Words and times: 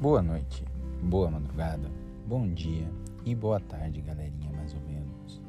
Boa 0.00 0.22
noite, 0.22 0.64
boa 1.02 1.28
madrugada, 1.28 1.90
bom 2.24 2.46
dia 2.46 2.88
e 3.26 3.34
boa 3.34 3.58
tarde, 3.58 4.00
galerinha, 4.00 4.48
mais 4.52 4.72
ou 4.72 4.80
menos. 4.82 5.40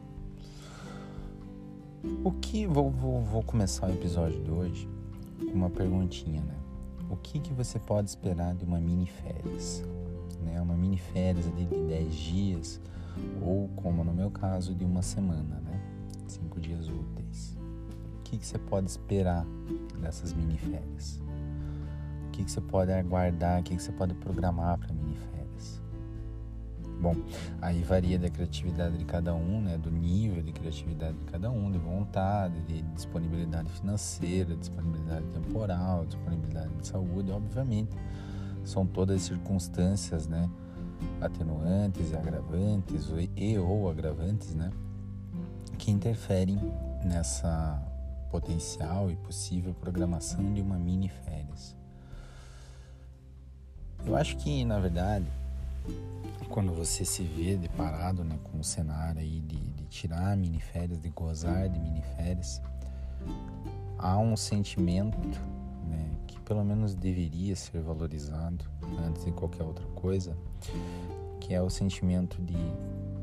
O 2.24 2.32
que 2.32 2.66
vou, 2.66 2.90
vou, 2.90 3.22
vou 3.22 3.44
começar 3.44 3.88
o 3.88 3.94
episódio 3.94 4.44
de 4.44 4.50
hoje 4.50 4.90
com 5.38 5.54
uma 5.54 5.70
perguntinha, 5.70 6.42
né? 6.42 6.56
O 7.12 7.16
que, 7.16 7.40
que 7.40 7.54
você 7.54 7.78
pode 7.78 8.10
esperar 8.10 8.56
de 8.56 8.66
uma 8.66 8.80
mini 8.80 9.06
férias? 9.06 9.84
Né? 10.42 10.60
Uma 10.60 10.74
mini 10.74 10.98
férias 10.98 11.46
de 11.56 11.66
10 11.66 12.16
dias 12.16 12.82
ou, 13.44 13.70
como 13.76 14.04
no 14.04 14.12
meu 14.12 14.32
caso, 14.32 14.74
de 14.74 14.84
uma 14.84 15.04
semana, 15.04 15.62
né? 15.62 15.80
Cinco 16.28 16.60
dias 16.60 16.90
úteis. 16.90 17.56
O 18.18 18.24
que, 18.24 18.40
que 18.40 18.48
você 18.48 18.58
pode 18.58 18.90
esperar 18.90 19.46
dessas 20.02 20.34
mini 20.34 20.58
férias? 20.58 21.22
Que, 22.40 22.46
que 22.46 22.52
você 22.52 22.62
pode 22.62 22.92
aguardar, 22.92 23.60
o 23.60 23.64
que, 23.64 23.76
que 23.76 23.84
você 23.84 23.92
pode 23.92 24.14
programar 24.14 24.78
para 24.78 24.94
miniférias. 24.94 25.82
Bom, 27.02 27.16
aí 27.62 27.82
varia 27.84 28.18
da 28.18 28.30
criatividade 28.30 28.98
de 28.98 29.06
cada 29.06 29.34
um, 29.34 29.62
né, 29.62 29.78
do 29.78 29.92
nível 29.92 30.42
de 30.42 30.52
criatividade 30.52 31.18
de 31.18 31.32
cada 31.32 31.50
um, 31.50 31.72
de 31.72 31.78
vontade, 31.78 32.62
de 32.62 32.82
disponibilidade 32.94 33.70
financeira, 33.72 34.56
disponibilidade 34.56 35.26
temporal, 35.28 36.06
disponibilidade 36.06 36.74
de 36.76 36.88
saúde, 36.88 37.32
obviamente. 37.32 37.96
São 38.64 38.86
todas 38.86 39.22
circunstâncias, 39.22 40.28
né, 40.28 40.50
atenuantes 41.22 42.12
e 42.12 42.16
agravantes 42.16 43.08
e 43.36 43.58
ou 43.58 43.90
agravantes, 43.90 44.54
né, 44.54 44.72
que 45.78 45.92
interferem 45.92 46.60
nessa 47.04 47.82
potencial 48.30 49.10
e 49.10 49.16
possível 49.16 49.74
programação 49.74 50.54
de 50.54 50.62
uma 50.62 50.78
mini 50.78 51.10
férias. 51.10 51.79
Eu 54.06 54.16
acho 54.16 54.38
que, 54.38 54.64
na 54.66 54.80
verdade, 54.80 55.26
quando 56.50 56.74
você 56.74 57.06
se 57.06 57.24
vê 57.24 57.56
deparado 57.56 58.24
né, 58.24 58.38
com 58.44 58.60
o 58.60 58.64
cenário 58.64 59.22
aí 59.22 59.40
de, 59.42 59.58
de 59.58 59.86
tirar 59.86 60.36
miniférias, 60.36 61.00
de 61.00 61.10
gozar 61.10 61.70
de 61.70 61.80
miniférias, 61.80 62.62
há 63.98 64.18
um 64.18 64.36
sentimento 64.36 65.18
né, 65.88 66.10
que 66.28 66.40
pelo 66.42 66.64
menos 66.64 66.96
deveria 66.96 67.56
ser 67.56 67.82
valorizado 67.82 68.66
antes 69.08 69.26
de 69.26 69.32
qualquer 69.32 69.64
outra 69.64 69.86
coisa, 69.96 70.36
que 71.40 71.54
é 71.54 71.62
o 71.62 71.70
sentimento 71.70 72.42
de 72.42 72.58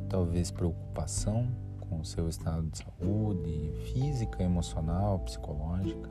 talvez 0.09 0.51
preocupação 0.51 1.49
com 1.81 2.01
o 2.01 2.05
seu 2.05 2.29
estado 2.29 2.69
de 2.69 2.79
saúde 2.79 3.73
física, 3.93 4.43
emocional, 4.43 5.19
psicológica. 5.21 6.11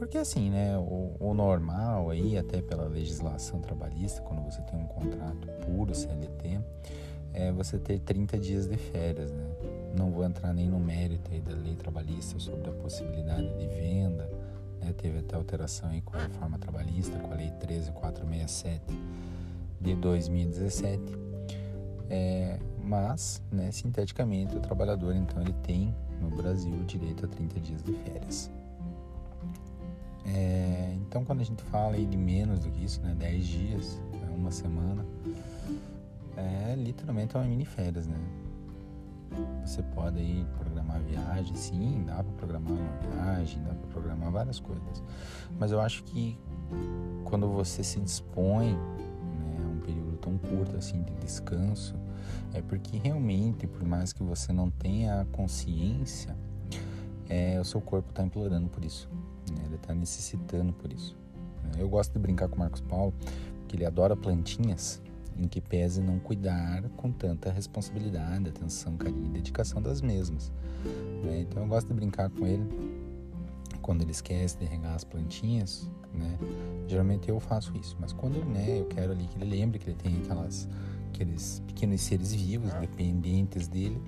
Porque 0.00 0.16
assim, 0.16 0.48
né, 0.48 0.78
o, 0.78 1.14
o, 1.20 1.34
normal 1.34 2.08
aí, 2.08 2.38
até 2.38 2.62
pela 2.62 2.86
legislação 2.86 3.60
trabalhista, 3.60 4.22
quando 4.22 4.42
você 4.42 4.62
tem 4.62 4.80
um 4.80 4.86
contrato 4.86 5.46
puro 5.66 5.94
CLT, 5.94 6.58
é 7.34 7.52
você 7.52 7.78
ter 7.78 7.98
30 7.98 8.38
dias 8.38 8.66
de 8.66 8.78
férias, 8.78 9.30
né? 9.30 9.44
Não 9.94 10.10
vou 10.10 10.24
entrar 10.24 10.54
nem 10.54 10.70
no 10.70 10.80
mérito 10.80 11.30
aí 11.30 11.42
da 11.42 11.52
lei 11.52 11.74
trabalhista 11.74 12.38
sobre 12.38 12.70
a 12.70 12.72
possibilidade 12.72 13.46
de 13.58 13.66
venda, 13.66 14.26
né? 14.80 14.90
Teve 14.96 15.18
até 15.18 15.36
alteração 15.36 15.90
aí 15.90 16.00
com 16.00 16.16
a 16.16 16.22
reforma 16.22 16.58
trabalhista, 16.58 17.18
com 17.18 17.34
a 17.34 17.36
lei 17.36 17.50
13467 17.60 18.82
de 19.78 19.94
2017. 19.96 21.02
É, 22.08 22.58
mas, 22.82 23.42
né, 23.52 23.70
sinteticamente, 23.70 24.56
o 24.56 24.60
trabalhador 24.60 25.14
então 25.14 25.42
ele 25.42 25.52
tem 25.62 25.94
no 26.22 26.30
Brasil 26.30 26.72
o 26.72 26.84
direito 26.84 27.26
a 27.26 27.28
30 27.28 27.60
dias 27.60 27.82
de 27.82 27.92
férias. 27.92 28.50
É, 30.26 30.96
então, 31.00 31.24
quando 31.24 31.40
a 31.40 31.44
gente 31.44 31.62
fala 31.64 31.94
aí 31.94 32.04
de 32.04 32.16
menos 32.16 32.60
do 32.60 32.70
que 32.70 32.84
isso, 32.84 33.00
né, 33.00 33.14
10 33.18 33.46
dias, 33.46 34.00
né, 34.12 34.28
uma 34.36 34.50
semana, 34.50 35.04
é 36.36 36.74
literalmente 36.76 37.36
uma 37.36 37.44
mini 37.44 37.64
férias, 37.64 38.06
né? 38.06 38.16
Você 39.64 39.82
pode 39.82 40.18
aí 40.18 40.44
programar 40.58 41.00
viagem, 41.02 41.54
sim, 41.54 42.02
dá 42.06 42.22
para 42.22 42.32
programar 42.32 42.72
uma 42.72 43.14
viagem, 43.14 43.62
dá 43.62 43.74
para 43.74 43.88
programar 43.88 44.30
várias 44.30 44.58
coisas. 44.58 45.02
Mas 45.58 45.70
eu 45.70 45.80
acho 45.80 46.02
que 46.04 46.36
quando 47.24 47.48
você 47.48 47.82
se 47.84 48.00
dispõe 48.00 48.72
né, 48.72 49.56
a 49.64 49.68
um 49.68 49.80
período 49.80 50.16
tão 50.16 50.36
curto 50.36 50.76
assim 50.76 51.02
de 51.02 51.14
descanso, 51.14 51.94
é 52.52 52.60
porque 52.60 52.96
realmente, 52.98 53.66
por 53.66 53.84
mais 53.84 54.12
que 54.12 54.22
você 54.22 54.52
não 54.52 54.70
tenha 54.70 55.26
consciência, 55.30 56.36
é, 57.28 57.60
o 57.60 57.64
seu 57.64 57.80
corpo 57.80 58.10
está 58.10 58.24
implorando 58.24 58.68
por 58.68 58.84
isso. 58.84 59.08
Né? 59.50 59.62
Ele 59.66 59.76
está 59.76 59.94
necessitando 59.94 60.72
por 60.72 60.92
isso. 60.92 61.16
Eu 61.78 61.88
gosto 61.88 62.12
de 62.12 62.18
brincar 62.18 62.48
com 62.48 62.56
o 62.56 62.58
Marcos 62.58 62.80
Paulo, 62.80 63.14
porque 63.60 63.76
ele 63.76 63.84
adora 63.84 64.16
plantinhas 64.16 65.00
em 65.38 65.48
que 65.48 65.60
pese 65.60 66.02
não 66.02 66.18
cuidar 66.18 66.82
com 66.96 67.10
tanta 67.10 67.50
responsabilidade, 67.50 68.48
atenção, 68.48 68.96
carinho 68.96 69.26
e 69.26 69.30
dedicação 69.30 69.80
das 69.80 70.02
mesmas. 70.02 70.52
Né? 71.24 71.40
Então 71.40 71.62
eu 71.62 71.68
gosto 71.68 71.88
de 71.88 71.94
brincar 71.94 72.28
com 72.30 72.46
ele 72.46 72.66
quando 73.80 74.02
ele 74.02 74.10
esquece 74.10 74.58
de 74.58 74.66
regar 74.66 74.94
as 74.94 75.04
plantinhas, 75.04 75.88
né? 76.12 76.38
Geralmente 76.86 77.28
eu 77.28 77.40
faço 77.40 77.74
isso, 77.76 77.96
mas 77.98 78.12
quando 78.12 78.44
né, 78.44 78.80
eu 78.80 78.84
quero 78.86 79.12
ali 79.12 79.24
que 79.26 79.38
ele 79.38 79.56
lembre 79.56 79.78
que 79.78 79.88
ele 79.88 79.96
tem 79.96 80.18
aquelas, 80.18 80.68
aqueles 81.08 81.62
pequenos 81.66 82.00
seres 82.02 82.34
vivos 82.34 82.72
dependentes 82.74 83.68
dele, 83.68 84.00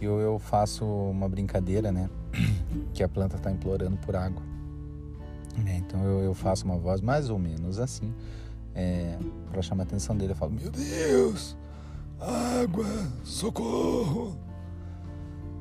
eu, 0.00 0.20
eu 0.20 0.38
faço 0.38 0.84
uma 0.84 1.28
brincadeira, 1.28 1.90
né? 1.90 2.10
Que 2.92 3.02
a 3.02 3.08
planta 3.08 3.36
está 3.36 3.50
implorando 3.50 3.96
por 3.98 4.16
água. 4.16 4.42
Né? 5.56 5.76
Então 5.76 6.02
eu, 6.04 6.20
eu, 6.20 6.34
faço 6.34 6.64
uma 6.64 6.76
voz 6.76 7.00
mais 7.00 7.28
ou 7.28 7.38
menos 7.38 7.78
assim, 7.78 8.14
é, 8.74 9.18
para 9.50 9.60
chamar 9.62 9.82
a 9.82 9.86
atenção 9.86 10.16
dele. 10.16 10.32
Eu 10.32 10.36
falo: 10.36 10.52
Meu 10.52 10.70
Deus, 10.70 11.56
água, 12.18 12.86
socorro. 13.24 14.36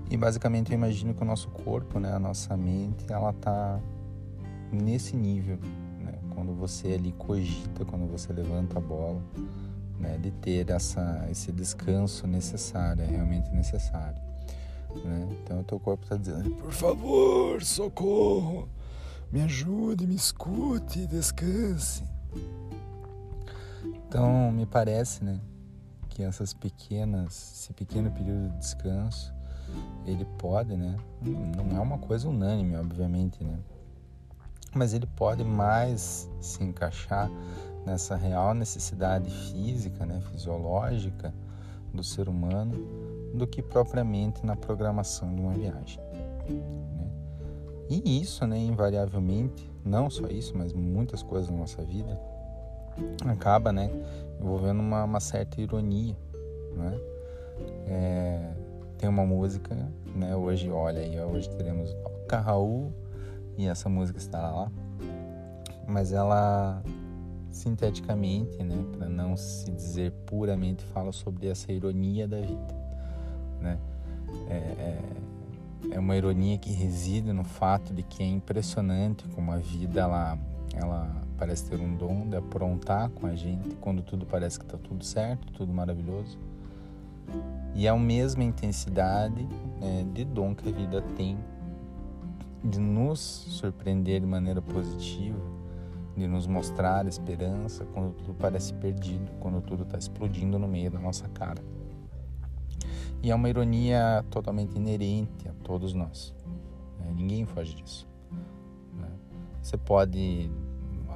E 0.09 0.17
basicamente 0.17 0.71
eu 0.71 0.75
imagino 0.75 1.13
que 1.13 1.21
o 1.21 1.25
nosso 1.25 1.49
corpo, 1.49 1.97
né, 1.99 2.13
a 2.13 2.19
nossa 2.19 2.57
mente, 2.57 3.05
ela 3.09 3.31
tá 3.31 3.79
nesse 4.71 5.15
nível, 5.15 5.57
né? 5.99 6.13
Quando 6.35 6.53
você 6.53 6.93
ali 6.93 7.13
cogita, 7.13 7.85
quando 7.85 8.11
você 8.11 8.33
levanta 8.33 8.77
a 8.77 8.81
bola, 8.81 9.21
né, 9.97 10.17
de 10.17 10.31
ter 10.31 10.69
essa, 10.69 11.27
esse 11.29 11.51
descanso 11.51 12.27
necessário, 12.27 13.03
é 13.03 13.07
realmente 13.07 13.49
necessário. 13.51 14.21
Né? 14.95 15.29
Então 15.43 15.61
o 15.61 15.63
teu 15.63 15.79
corpo 15.79 16.03
está 16.03 16.17
dizendo, 16.17 16.49
por 16.55 16.71
favor, 16.71 17.63
socorro, 17.63 18.67
me 19.31 19.41
ajude, 19.41 20.05
me 20.05 20.15
escute, 20.15 21.07
descanse. 21.07 22.03
Então 24.07 24.51
me 24.51 24.65
parece, 24.65 25.23
né, 25.23 25.39
que 26.09 26.21
essas 26.21 26.53
pequenas, 26.53 27.53
esse 27.55 27.73
pequeno 27.73 28.11
período 28.11 28.49
de 28.49 28.57
descanso, 28.57 29.33
ele 30.05 30.25
pode, 30.37 30.75
né, 30.75 30.97
não 31.55 31.77
é 31.77 31.79
uma 31.79 31.97
coisa 31.97 32.27
unânime, 32.27 32.75
obviamente, 32.75 33.41
né, 33.41 33.57
mas 34.75 34.93
ele 34.93 35.07
pode 35.15 35.43
mais 35.43 36.29
se 36.41 36.63
encaixar 36.63 37.29
nessa 37.85 38.15
real 38.15 38.53
necessidade 38.53 39.29
física, 39.29 40.05
né, 40.05 40.21
fisiológica 40.31 41.33
do 41.93 42.03
ser 42.03 42.27
humano 42.27 42.73
do 43.33 43.47
que 43.47 43.61
propriamente 43.61 44.45
na 44.45 44.55
programação 44.55 45.33
de 45.33 45.41
uma 45.41 45.53
viagem. 45.53 45.99
E 47.91 48.21
isso, 48.21 48.45
né, 48.47 48.57
invariavelmente, 48.57 49.69
não 49.83 50.09
só 50.09 50.27
isso, 50.27 50.57
mas 50.57 50.73
muitas 50.73 51.21
coisas 51.21 51.49
na 51.49 51.57
nossa 51.57 51.83
vida, 51.83 52.19
acaba 53.25 53.71
né, 53.71 53.91
envolvendo 54.39 54.79
uma, 54.79 55.03
uma 55.03 55.19
certa 55.19 55.59
ironia. 55.59 56.15
Né? 56.75 56.99
É, 57.87 58.53
tem 58.97 59.09
uma 59.09 59.25
música, 59.25 59.75
né, 60.15 60.35
hoje, 60.35 60.69
olha 60.69 61.01
aí, 61.01 61.19
hoje 61.19 61.49
teremos 61.49 61.93
Toca 61.95 62.39
Raul 62.39 62.93
e 63.57 63.67
essa 63.67 63.89
música 63.89 64.17
estará 64.17 64.51
lá, 64.51 64.71
mas 65.87 66.13
ela 66.13 66.81
sinteticamente, 67.49 68.63
né, 68.63 68.85
para 68.97 69.09
não 69.09 69.35
se 69.35 69.69
dizer 69.69 70.13
puramente, 70.25 70.85
fala 70.85 71.11
sobre 71.11 71.47
essa 71.47 71.71
ironia 71.71 72.25
da 72.25 72.39
vida 72.39 72.81
né? 73.61 73.77
É, 74.49 74.55
é, 74.55 74.99
é, 75.89 75.99
uma 75.99 76.15
ironia 76.15 76.57
que 76.57 76.71
reside 76.71 77.33
no 77.33 77.43
fato 77.43 77.93
de 77.93 78.03
que 78.03 78.21
é 78.21 78.27
impressionante 78.27 79.27
como 79.29 79.51
a 79.51 79.57
vida 79.57 80.01
ela, 80.01 80.37
ela 80.73 81.15
parece 81.37 81.65
ter 81.65 81.79
um 81.79 81.95
dom 81.95 82.29
de 82.29 82.35
aprontar 82.35 83.09
com 83.09 83.25
a 83.25 83.35
gente 83.35 83.75
quando 83.77 84.03
tudo 84.03 84.25
parece 84.25 84.59
que 84.59 84.65
está 84.65 84.77
tudo 84.77 85.03
certo, 85.03 85.51
tudo 85.53 85.73
maravilhoso. 85.73 86.37
E 87.73 87.87
é 87.87 87.89
a 87.89 87.95
mesma 87.95 88.43
intensidade 88.43 89.47
né, 89.79 90.05
de 90.13 90.25
dom 90.25 90.53
que 90.53 90.67
a 90.67 90.71
vida 90.71 91.01
tem 91.15 91.37
de 92.63 92.79
nos 92.79 93.19
surpreender 93.19 94.19
de 94.21 94.27
maneira 94.27 94.61
positiva, 94.61 95.39
de 96.15 96.27
nos 96.27 96.45
mostrar 96.45 97.07
esperança 97.07 97.85
quando 97.85 98.13
tudo 98.13 98.33
parece 98.35 98.73
perdido, 98.73 99.31
quando 99.39 99.61
tudo 99.61 99.83
está 99.83 99.97
explodindo 99.97 100.59
no 100.59 100.67
meio 100.67 100.91
da 100.91 100.99
nossa 100.99 101.27
cara. 101.29 101.63
E 103.23 103.29
é 103.29 103.35
uma 103.35 103.49
ironia 103.49 104.25
totalmente 104.29 104.75
inerente 104.75 105.47
a 105.47 105.53
todos 105.63 105.93
nós. 105.93 106.33
Né? 106.99 107.13
Ninguém 107.15 107.45
foge 107.45 107.75
disso. 107.75 108.07
Né? 108.93 109.09
Você 109.61 109.77
pode 109.77 110.49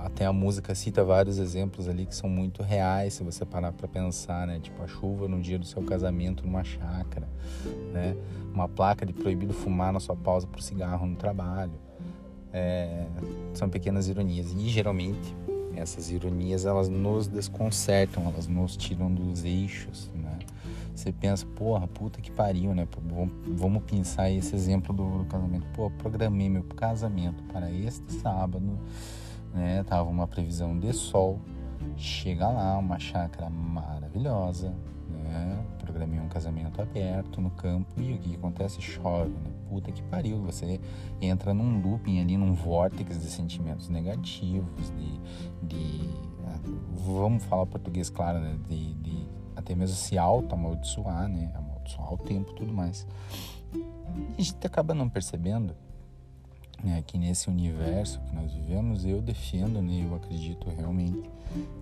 até 0.06 0.26
a 0.26 0.34
música 0.34 0.76
cita 0.76 1.04
vários 1.04 1.40
exemplos 1.40 1.88
ali 1.88 2.06
que 2.06 2.16
são 2.16 2.30
muito 2.30 2.62
reais 2.62 3.14
se 3.14 3.24
você 3.24 3.44
parar 3.44 3.72
para 3.72 3.88
pensar, 3.88 4.46
né? 4.46 4.60
Tipo 4.60 4.84
a 4.84 4.88
chuva 4.88 5.28
no 5.28 5.42
dia 5.42 5.58
do 5.58 5.66
seu 5.66 5.82
casamento 5.82 6.46
numa 6.46 6.64
chácara, 6.64 7.28
né? 7.92 8.16
Uma 8.54 8.68
placa 8.68 9.06
de 9.06 9.14
proibido 9.14 9.54
fumar 9.54 9.92
na 9.92 10.00
sua 10.00 10.16
pausa 10.16 10.46
para 10.46 10.60
o 10.60 10.62
cigarro 10.62 11.08
no 11.08 11.16
trabalho. 11.16 11.74
É, 12.54 13.06
são 13.54 13.68
pequenas 13.68 14.08
ironias 14.08 14.54
e 14.54 14.70
geralmente 14.70 15.36
essas 15.76 16.10
ironias 16.10 16.66
elas 16.66 16.88
nos 16.88 17.28
desconcertam, 17.28 18.28
elas 18.28 18.48
nos 18.48 18.78
tiram 18.78 19.14
dos 19.14 19.44
eixos, 19.44 20.10
né? 20.14 20.25
Você 20.96 21.12
pensa, 21.12 21.46
porra, 21.46 21.86
puta 21.88 22.22
que 22.22 22.32
pariu, 22.32 22.74
né? 22.74 22.88
Vamos 23.48 23.84
pensar 23.84 24.32
esse 24.32 24.56
exemplo 24.56 24.94
do 24.94 25.26
casamento. 25.26 25.68
Pô, 25.74 25.92
programei 25.92 26.48
meu 26.48 26.64
casamento 26.64 27.44
para 27.44 27.70
este 27.70 28.14
sábado, 28.14 28.80
né? 29.54 29.84
Tava 29.84 30.10
uma 30.10 30.26
previsão 30.26 30.80
de 30.80 30.94
sol. 30.94 31.40
Chega 31.98 32.48
lá, 32.48 32.78
uma 32.78 32.98
chácara 32.98 33.50
maravilhosa, 33.50 34.74
né? 35.10 35.66
Programei 35.80 36.18
um 36.18 36.30
casamento 36.30 36.82
aberto 36.82 37.42
no 37.42 37.50
campo 37.52 38.02
e 38.02 38.14
o 38.14 38.18
que 38.18 38.36
acontece? 38.36 38.82
Chove, 38.82 39.32
né? 39.32 39.52
Puta 39.68 39.92
que 39.92 40.02
pariu. 40.04 40.42
Você 40.44 40.80
entra 41.22 41.54
num 41.54 41.82
looping 41.82 42.22
ali, 42.22 42.38
num 42.38 42.54
vórtice 42.54 43.20
de 43.20 43.30
sentimentos 43.30 43.90
negativos, 43.90 44.94
de. 44.98 45.20
de 45.62 46.10
ah, 46.48 46.60
vamos 47.06 47.44
falar 47.44 47.66
português, 47.66 48.10
claro, 48.10 48.40
né? 48.40 48.58
De, 48.70 48.94
de 48.96 49.25
até 49.66 49.74
mesmo 49.74 49.96
se 49.96 50.16
auto-amaldiçoar, 50.16 51.28
né? 51.28 51.50
Amaldiçoar 51.56 52.14
o 52.14 52.18
tempo 52.18 52.54
tudo 52.54 52.72
mais. 52.72 53.08
E 53.74 54.42
a 54.42 54.42
gente 54.44 54.66
acaba 54.66 54.94
não 54.94 55.10
percebendo 55.10 55.76
né, 56.84 57.04
que 57.06 57.18
nesse 57.18 57.50
universo 57.50 58.20
que 58.22 58.36
nós 58.36 58.54
vivemos, 58.54 59.04
eu 59.04 59.22
defendo, 59.22 59.82
né, 59.82 60.06
eu 60.08 60.16
acredito 60.16 60.70
realmente 60.70 61.30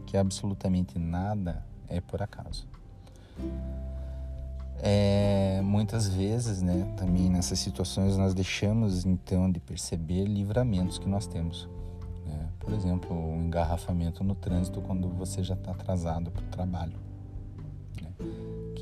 que 0.06 0.16
absolutamente 0.16 0.98
nada 0.98 1.66
é 1.90 2.00
por 2.00 2.22
acaso. 2.22 2.66
É, 4.82 5.62
muitas 5.62 6.08
vezes, 6.08 6.62
né, 6.62 6.94
também 6.96 7.30
nessas 7.30 7.60
situações 7.60 8.16
nós 8.16 8.34
deixamos 8.34 9.06
então 9.06 9.52
de 9.52 9.60
perceber 9.60 10.24
livramentos 10.26 10.98
que 10.98 11.08
nós 11.08 11.28
temos. 11.28 11.68
Né? 12.26 12.48
Por 12.60 12.74
exemplo, 12.74 13.14
um 13.14 13.44
engarrafamento 13.44 14.24
no 14.24 14.36
trânsito 14.36 14.82
quando 14.82 15.10
você 15.10 15.44
já 15.44 15.54
está 15.54 15.72
atrasado 15.72 16.32
para 16.32 16.44
o 16.44 16.48
trabalho. 16.48 17.13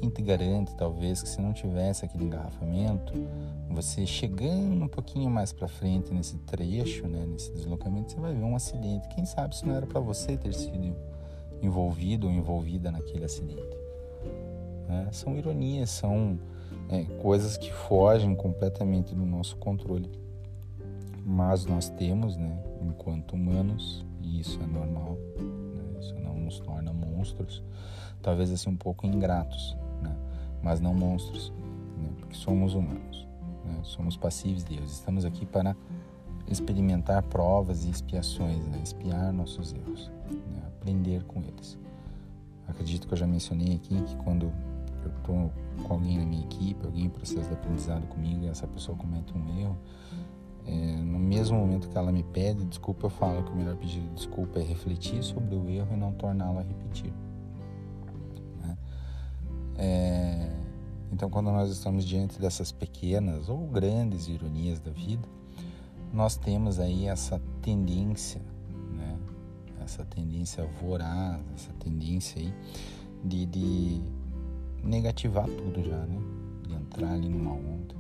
Quem 0.02 0.10
te 0.10 0.24
garante, 0.24 0.74
talvez, 0.74 1.22
que 1.22 1.30
se 1.30 1.40
não 1.40 1.54
tivesse 1.54 2.04
aquele 2.04 2.24
engarrafamento, 2.24 3.14
você 3.70 4.04
chegando 4.04 4.84
um 4.84 4.88
pouquinho 4.88 5.30
mais 5.30 5.54
para 5.54 5.68
frente 5.68 6.12
nesse 6.12 6.40
trecho, 6.40 7.08
né, 7.08 7.24
nesse 7.28 7.52
deslocamento, 7.52 8.12
você 8.12 8.20
vai 8.20 8.34
ver 8.34 8.44
um 8.44 8.56
acidente. 8.56 9.08
Quem 9.10 9.28
sabe 9.28 9.56
se 9.56 9.64
não 9.64 9.76
era 9.76 9.86
para 9.86 10.00
você 10.00 10.36
ter 10.36 10.56
sido 10.56 10.96
envolvido 11.62 12.26
ou 12.26 12.34
envolvida 12.34 12.90
naquele 12.90 13.26
acidente. 13.26 13.78
Né? 14.88 15.08
São 15.12 15.38
ironias, 15.38 15.92
são 15.92 16.40
é, 16.90 17.04
coisas 17.22 17.56
que 17.56 17.72
fogem 17.72 18.34
completamente 18.34 19.14
do 19.14 19.24
nosso 19.24 19.56
controle. 19.58 20.10
Mas 21.24 21.64
nós 21.64 21.90
temos, 21.90 22.38
né, 22.38 22.58
enquanto 22.82 23.34
humanos, 23.34 24.04
e 24.20 24.40
isso 24.40 24.60
é 24.64 24.66
normal, 24.66 25.16
né, 25.38 26.00
isso 26.00 26.16
não 26.16 26.34
nos 26.40 26.60
torna 26.60 26.92
monstros, 26.92 27.64
talvez 28.20 28.52
assim 28.52 28.72
um 28.72 28.76
pouco 28.76 29.06
ingratos, 29.06 29.78
mas 30.64 30.80
não 30.80 30.94
monstros, 30.94 31.52
né, 31.98 32.10
porque 32.18 32.36
somos 32.36 32.74
humanos, 32.74 33.28
né, 33.66 33.80
somos 33.84 34.18
passíveis 34.18 34.64
de 34.64 34.78
Deus, 34.78 34.92
estamos 34.92 35.26
aqui 35.26 35.46
para 35.46 35.76
experimentar 36.48 37.24
provas 37.24 37.86
e 37.86 37.90
expiações, 37.90 38.66
né, 38.68 38.80
espiar 38.84 39.32
nossos 39.32 39.74
erros, 39.74 40.12
né, 40.30 40.62
aprender 40.68 41.24
com 41.24 41.42
eles. 41.42 41.78
Acredito 42.68 43.08
que 43.08 43.14
eu 43.14 43.18
já 43.18 43.28
mencionei 43.28 43.76
aqui 43.76 44.02
que 44.02 44.16
quando 44.18 44.52
eu 45.04 45.12
estou 45.18 45.52
com 45.84 45.94
alguém 45.94 46.18
na 46.18 46.26
minha 46.26 46.44
equipe, 46.44 46.86
alguém 46.86 47.06
em 47.06 47.10
processo 47.10 47.48
de 47.48 47.54
aprendizado 47.54 48.08
comigo, 48.08 48.46
e 48.46 48.48
essa 48.48 48.68
pessoa 48.68 48.98
comete 48.98 49.34
um 49.38 49.60
erro, 49.60 49.78
é, 50.66 50.96
no 50.98 51.20
mesmo 51.20 51.58
momento 51.58 51.90
que 51.90 51.98
ela 51.98 52.12
me 52.12 52.24
pede 52.24 52.64
desculpa, 52.66 53.08
eu 53.08 53.10
falo 53.10 53.44
que 53.44 53.52
o 53.52 53.56
melhor 53.56 53.76
pedido 53.76 54.08
de 54.10 54.14
desculpa 54.14 54.60
é 54.60 54.64
refletir 54.64 55.24
sobre 55.24 55.56
o 55.56 55.68
erro 55.70 55.90
e 55.94 55.98
não 55.98 56.12
torná-lo 56.14 56.60
a 56.60 56.62
repetir. 56.62 57.12
É, 59.84 60.48
então, 61.12 61.28
quando 61.28 61.52
nós 61.52 61.72
estamos 61.72 62.06
diante 62.06 62.40
dessas 62.40 62.72
pequenas 62.72 63.50
ou 63.50 63.66
grandes 63.66 64.28
ironias 64.28 64.80
da 64.80 64.92
vida, 64.92 65.28
nós 66.14 66.38
temos 66.38 66.80
aí 66.80 67.08
essa 67.08 67.42
tendência, 67.64 68.40
né? 68.92 69.18
essa 69.84 70.06
tendência 70.06 70.64
voraz, 70.80 71.42
essa 71.56 71.74
tendência 71.80 72.40
aí 72.40 72.54
de, 73.26 73.48
de 73.48 74.02
negativar 74.84 75.48
tudo 75.48 75.84
já, 75.84 76.06
né? 76.06 76.22
De 76.68 76.76
entrar 76.76 77.14
ali 77.14 77.28
numa 77.28 77.52
onda 77.52 77.96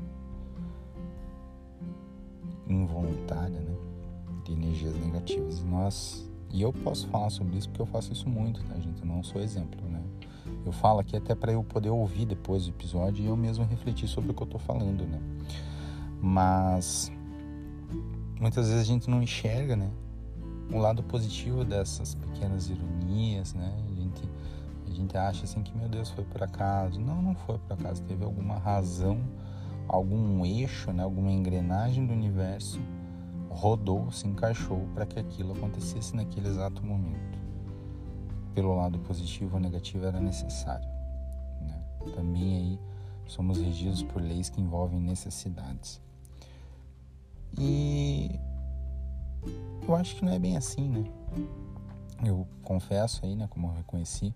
involuntária, 2.68 3.60
né? 3.60 3.76
De 4.46 4.54
energias 4.54 4.96
negativas. 4.98 5.64
Nós, 5.64 6.30
e 6.52 6.62
eu 6.62 6.72
posso 6.72 7.08
falar 7.08 7.32
sobre 7.32 7.58
isso 7.58 7.70
porque 7.70 7.82
eu 7.82 7.88
faço 7.88 8.14
isso 8.14 8.30
muito, 8.30 8.64
tá, 8.66 8.76
gente? 8.76 9.02
Eu 9.02 9.08
não 9.08 9.24
sou 9.24 9.42
exemplo, 9.42 9.82
né? 9.90 10.02
Eu 10.66 10.72
falo 10.72 11.00
aqui 11.00 11.16
até 11.16 11.34
para 11.34 11.52
eu 11.52 11.64
poder 11.64 11.90
ouvir 11.90 12.26
depois 12.26 12.66
do 12.66 12.70
episódio 12.70 13.24
e 13.24 13.28
eu 13.28 13.36
mesmo 13.36 13.66
refletir 13.66 14.08
sobre 14.08 14.32
o 14.32 14.34
que 14.34 14.44
eu 14.44 14.48
tô 14.48 14.60
falando, 14.60 15.06
né? 15.06 15.20
Mas 16.22 17.12
muitas 18.40 18.68
vezes 18.68 18.82
a 18.82 18.86
gente 18.86 19.10
não 19.10 19.22
enxerga, 19.22 19.76
né? 19.76 19.90
O 20.72 20.78
lado 20.78 21.04
positivo 21.04 21.66
dessas 21.66 22.16
pequenas 22.16 22.70
ironias, 22.70 23.54
né? 23.54 23.74
A 23.90 23.94
gente 23.94 24.22
a 24.88 24.94
gente 24.94 25.18
acha 25.18 25.46
assim 25.46 25.64
que, 25.64 25.76
meu 25.76 25.88
Deus, 25.88 26.10
foi 26.10 26.24
por 26.26 26.44
acaso. 26.44 27.00
Não, 27.00 27.22
não 27.22 27.34
foi 27.34 27.58
por 27.58 27.74
acaso. 27.74 28.04
Teve 28.04 28.26
alguma 28.26 28.58
razão, 28.58 29.22
algum 29.88 30.46
eixo, 30.46 30.92
né, 30.92 31.02
alguma 31.02 31.32
engrenagem 31.32 32.06
do 32.06 32.12
universo 32.12 32.80
rodou, 33.52 34.12
se 34.12 34.28
encaixou 34.28 34.88
para 34.94 35.06
que 35.06 35.20
aquilo 35.20 35.54
acontecesse 35.54 36.16
naquele 36.16 36.48
exato 36.48 36.84
momento. 36.86 37.31
Pelo 38.54 38.76
lado 38.76 39.00
positivo 39.00 39.56
ou 39.56 39.62
negativo 39.62 40.06
era 40.06 40.20
necessário. 40.20 40.88
Né? 41.62 41.84
Também 42.16 42.56
aí 42.56 42.80
somos 43.28 43.58
regidos 43.60 44.04
por 44.04 44.22
leis 44.22 44.50
que 44.50 44.60
envolvem 44.60 45.00
necessidades. 45.00 46.02
E 47.58 48.40
eu 49.88 49.96
acho 49.96 50.16
que 50.16 50.26
não 50.26 50.34
é 50.34 50.40
bem 50.40 50.58
assim, 50.58 50.88
né? 50.88 51.04
Eu 52.24 52.48
confesso 52.64 53.26
aí, 53.26 53.36
né, 53.36 53.48
como 53.50 53.68
eu 53.68 53.74
reconheci, 53.74 54.34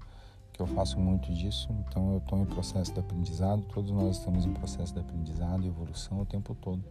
que 0.52 0.62
eu 0.62 0.66
faço 0.66 1.00
muito 1.00 1.32
disso, 1.34 1.70
então 1.72 2.14
eu 2.14 2.18
estou 2.18 2.40
em 2.40 2.46
processo 2.46 2.94
de 2.94 3.00
aprendizado, 3.00 3.62
todos 3.74 3.92
nós 3.92 4.18
estamos 4.18 4.46
em 4.46 4.54
processo 4.54 4.94
de 4.94 5.00
aprendizado 5.00 5.64
e 5.64 5.68
evolução 5.68 6.22
o 6.22 6.26
tempo 6.26 6.56
todo. 6.56 6.84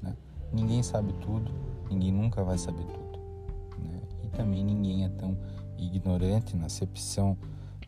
Né? 0.00 0.16
Ninguém 0.52 0.82
sabe 0.82 1.12
tudo, 1.20 1.52
ninguém 1.90 2.10
nunca 2.10 2.42
vai 2.42 2.58
saber 2.58 2.84
tudo. 2.84 3.18
Né? 3.78 4.00
E 4.24 4.28
também 4.28 4.64
ninguém 4.64 5.04
é 5.04 5.08
tão 5.10 5.36
ignorante 5.86 6.56
na 6.56 6.66
acepção 6.66 7.36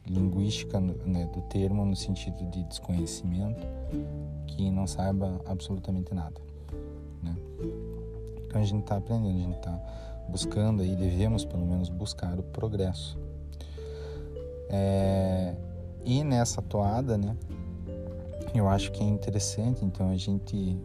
linguística 0.06 0.78
né, 0.80 1.28
do 1.32 1.40
termo, 1.42 1.84
no 1.84 1.96
sentido 1.96 2.44
de 2.50 2.62
desconhecimento, 2.64 3.66
que 4.46 4.70
não 4.70 4.86
saiba 4.86 5.40
absolutamente 5.46 6.14
nada. 6.14 6.40
Né? 7.22 7.34
Então 8.46 8.60
a 8.60 8.64
gente 8.64 8.82
está 8.82 8.96
aprendendo, 8.96 9.36
a 9.36 9.42
gente 9.42 9.56
está 9.56 9.80
buscando 10.28 10.82
aí, 10.82 10.94
devemos 10.94 11.44
pelo 11.44 11.66
menos 11.66 11.88
buscar 11.88 12.38
o 12.38 12.42
progresso 12.42 13.18
é, 14.68 15.54
e 16.04 16.24
nessa 16.24 16.60
toada, 16.62 17.16
né? 17.16 17.36
Eu 18.54 18.68
acho 18.68 18.92
que 18.92 19.02
é 19.02 19.06
interessante, 19.06 19.84
então 19.84 20.10
a 20.10 20.16
gente. 20.16 20.78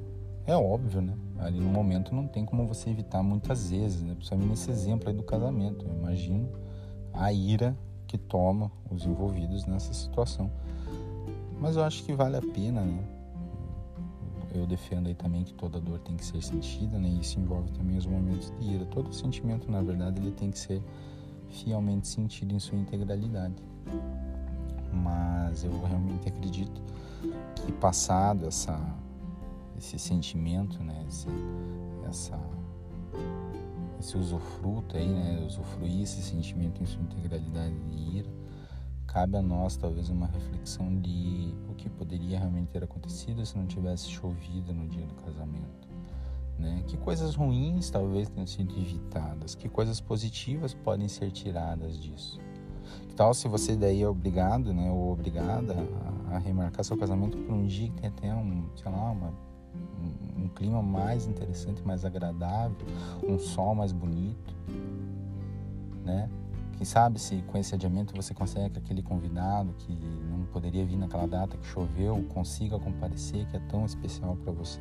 É 0.46 0.56
óbvio, 0.56 1.01
né? 1.01 1.13
Ali 1.38 1.60
no 1.60 1.70
momento 1.70 2.13
não 2.13 2.28
tem 2.28 2.44
como 2.44 2.68
você 2.68 2.89
evitar 2.89 3.22
muitas 3.22 3.70
vezes, 3.70 4.01
né? 4.01 4.13
Principalmente 4.16 4.50
nesse 4.50 4.72
exemplo 4.72 5.10
aí 5.10 5.16
do 5.16 5.24
casamento. 5.24 5.86
Eu 5.86 5.94
imagino 5.94 6.50
a 7.13 7.32
ira 7.32 7.78
que 8.08 8.18
toma 8.18 8.72
os 8.89 9.06
envolvidos 9.06 9.66
nessa 9.66 9.94
situação. 9.94 10.51
Mas 11.60 11.75
eu 11.75 11.84
acho 11.84 12.04
que 12.04 12.13
vale 12.13 12.38
a 12.38 12.42
pena, 12.42 12.82
né? 12.82 13.04
Eu 14.54 14.66
defendo 14.66 15.08
aí 15.08 15.13
também 15.13 15.44
que 15.44 15.54
toda 15.54 15.80
dor 15.80 16.00
tem 16.00 16.16
que 16.16 16.25
ser 16.25 16.42
sentida, 16.42 16.98
né? 16.98 17.08
E 17.08 17.20
isso 17.20 17.39
envolve 17.39 17.72
também 17.72 17.98
os 17.98 18.06
momentos 18.06 18.51
de 18.60 18.74
ira. 18.74 18.86
Todo 18.86 19.13
sentimento, 19.13 19.70
na 19.70 19.82
verdade, 19.82 20.20
ele 20.20 20.32
tem 20.32 20.50
que 20.50 20.58
ser 20.58 20.82
fielmente 21.50 22.08
sentido 22.08 22.54
em 22.54 22.60
sua 22.60 22.78
integralidade 22.78 23.70
mas 24.92 25.63
eu 25.63 25.72
realmente 25.84 26.28
acredito 26.28 26.82
que 27.56 27.72
passado 27.74 28.48
essa, 28.48 28.80
esse 29.78 30.00
sentimento, 30.00 30.82
né, 30.84 31.06
esse, 31.08 31.28
essa, 32.08 32.39
esse 34.00 34.18
usufruto 34.18 34.96
aí, 34.96 35.08
né, 35.08 35.44
usufruir 35.46 36.03
esse 36.03 36.22
sentimento 36.22 36.82
em 36.82 36.86
sua 36.86 37.01
integralidade 37.01 37.75
de 37.89 38.18
ira, 38.18 38.29
cabe 39.06 39.38
a 39.38 39.41
nós 39.41 39.75
talvez 39.75 40.10
uma 40.10 40.27
reflexão 40.27 41.00
de 41.01 41.53
o 41.68 41.74
que 41.74 41.89
poderia 41.89 42.39
realmente 42.39 42.70
ter 42.70 42.84
acontecido 42.84 43.46
se 43.46 43.58
não 43.58 43.65
tivesse 43.65 44.10
chovido 44.10 44.74
no 44.74 44.88
dia 44.88 45.06
do 45.06 45.15
casamento, 45.15 45.88
Né? 46.58 46.84
Que 46.88 46.98
coisas 46.98 47.36
ruins 47.36 47.89
talvez 47.89 48.29
tenham 48.29 48.46
sido 48.46 48.77
evitadas? 48.77 49.56
Que 49.56 49.70
coisas 49.70 50.00
positivas 50.01 50.74
podem 50.74 51.08
ser 51.08 51.32
tiradas 51.32 51.98
disso? 51.98 52.39
Que 53.08 53.15
tal 53.15 53.34
se 53.34 53.48
você 53.48 53.75
daí 53.75 54.01
é 54.01 54.08
obrigado, 54.08 54.74
né, 54.74 54.91
ou 54.91 55.12
obrigada 55.13 55.75
a, 56.32 56.38
remarcar 56.38 56.84
seu 56.84 56.98
casamento 56.98 57.38
por 57.38 57.53
um 57.53 57.65
dia 57.65 57.89
que 57.89 58.01
tem 58.01 58.10
até 58.10 58.34
um, 58.34 58.70
sei 58.75 58.91
lá, 58.91 59.12
uma, 59.12 59.34
um, 59.79 60.43
um 60.43 60.48
clima 60.50 60.81
mais 60.81 61.27
interessante, 61.27 61.81
mais 61.86 62.05
agradável, 62.05 62.77
um 63.27 63.38
sol 63.38 63.75
mais 63.75 63.91
bonito, 63.91 64.55
né? 66.03 66.29
Quem 66.77 66.86
sabe 66.86 67.19
se 67.19 67.41
com 67.41 67.57
esse 67.57 67.75
adiamento 67.75 68.15
você 68.15 68.33
consegue 68.33 68.69
que 68.69 68.79
aquele 68.79 69.01
convidado 69.01 69.74
que 69.79 69.91
não 70.29 70.45
poderia 70.45 70.86
vir 70.86 70.95
naquela 70.95 71.27
data 71.27 71.57
que 71.57 71.65
choveu 71.65 72.24
consiga 72.29 72.79
comparecer, 72.79 73.45
que 73.48 73.57
é 73.57 73.59
tão 73.67 73.86
especial 73.86 74.38
para 74.38 74.53
você. 74.53 74.79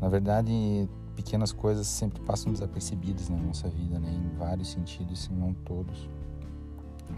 Na 0.00 0.08
verdade, 0.08 0.88
pequenas 1.16 1.52
coisas 1.52 1.88
sempre 1.88 2.20
passam 2.20 2.52
desapercebidas 2.52 3.28
na 3.28 3.38
nossa 3.38 3.68
vida, 3.68 3.98
né? 3.98 4.08
Em 4.12 4.38
vários 4.38 4.68
sentidos, 4.68 5.22
se 5.22 5.32
não 5.32 5.52
todos. 5.52 6.08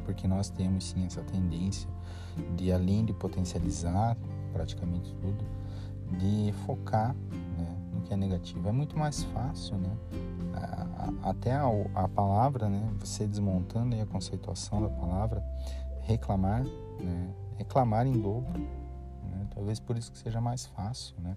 Porque 0.07 0.27
nós 0.27 0.49
temos 0.49 0.85
sim 0.85 1.05
essa 1.05 1.23
tendência 1.23 1.89
de 2.57 2.73
além 2.73 3.05
de 3.05 3.13
potencializar 3.13 4.17
praticamente 4.55 5.15
tudo, 5.21 5.45
de 6.13 6.53
focar 6.65 7.15
né, 7.59 7.77
no 7.93 8.03
que 8.03 8.13
é 8.13 8.17
negativo. 8.17 8.69
É 8.69 8.73
muito 8.73 8.99
mais 8.99 9.23
fácil, 9.25 9.77
né? 9.79 9.97
Até 11.23 11.53
a, 11.53 11.67
a 11.95 12.09
palavra, 12.09 12.69
né? 12.69 12.91
Você 13.01 13.27
desmontando 13.27 14.01
a 14.01 14.07
conceituação 14.07 14.83
da 14.83 14.89
palavra, 14.89 15.45
reclamar, 16.03 16.65
né? 16.65 17.35
Reclamar 17.57 18.07
em 18.07 18.13
dobro, 18.13 18.59
né? 18.59 19.47
Talvez 19.55 19.81
por 19.81 19.97
isso 19.97 20.13
que 20.13 20.19
seja 20.19 20.41
mais 20.41 20.67
fácil, 20.67 21.15
né? 21.21 21.37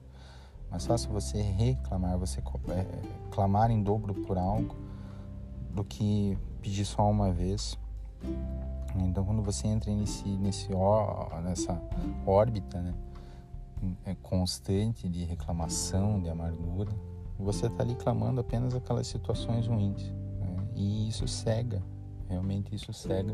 Mais 0.70 0.86
fácil 0.86 1.12
você 1.12 1.42
reclamar, 1.42 2.18
você 2.18 2.42
é, 2.70 2.86
clamar 3.32 3.72
em 3.72 3.82
dobro 3.82 4.14
por 4.14 4.38
algo 4.38 4.76
do 5.74 5.84
que 5.84 6.38
pedir 6.62 6.86
só 6.86 7.10
uma 7.10 7.32
vez. 7.32 7.78
Então, 8.96 9.24
quando 9.24 9.42
você 9.44 9.68
entra 9.68 9.94
nesse, 9.94 10.28
nesse 10.28 10.70
nessa 11.44 11.80
órbita 12.26 12.82
né, 12.82 12.94
constante 14.22 15.08
de 15.08 15.24
reclamação, 15.24 16.22
de 16.22 16.30
amargura, 16.30 16.92
você 17.40 17.68
está 17.68 17.84
ali 17.84 17.96
clamando 17.96 18.42
apenas 18.42 18.74
aquelas 18.74 19.08
situações 19.08 19.68
ruins. 19.68 20.04
Né? 20.40 20.68
E 20.76 21.08
isso 21.08 21.28
cega, 21.28 21.82
realmente 22.28 22.74
isso 22.74 22.92
cega 22.92 23.34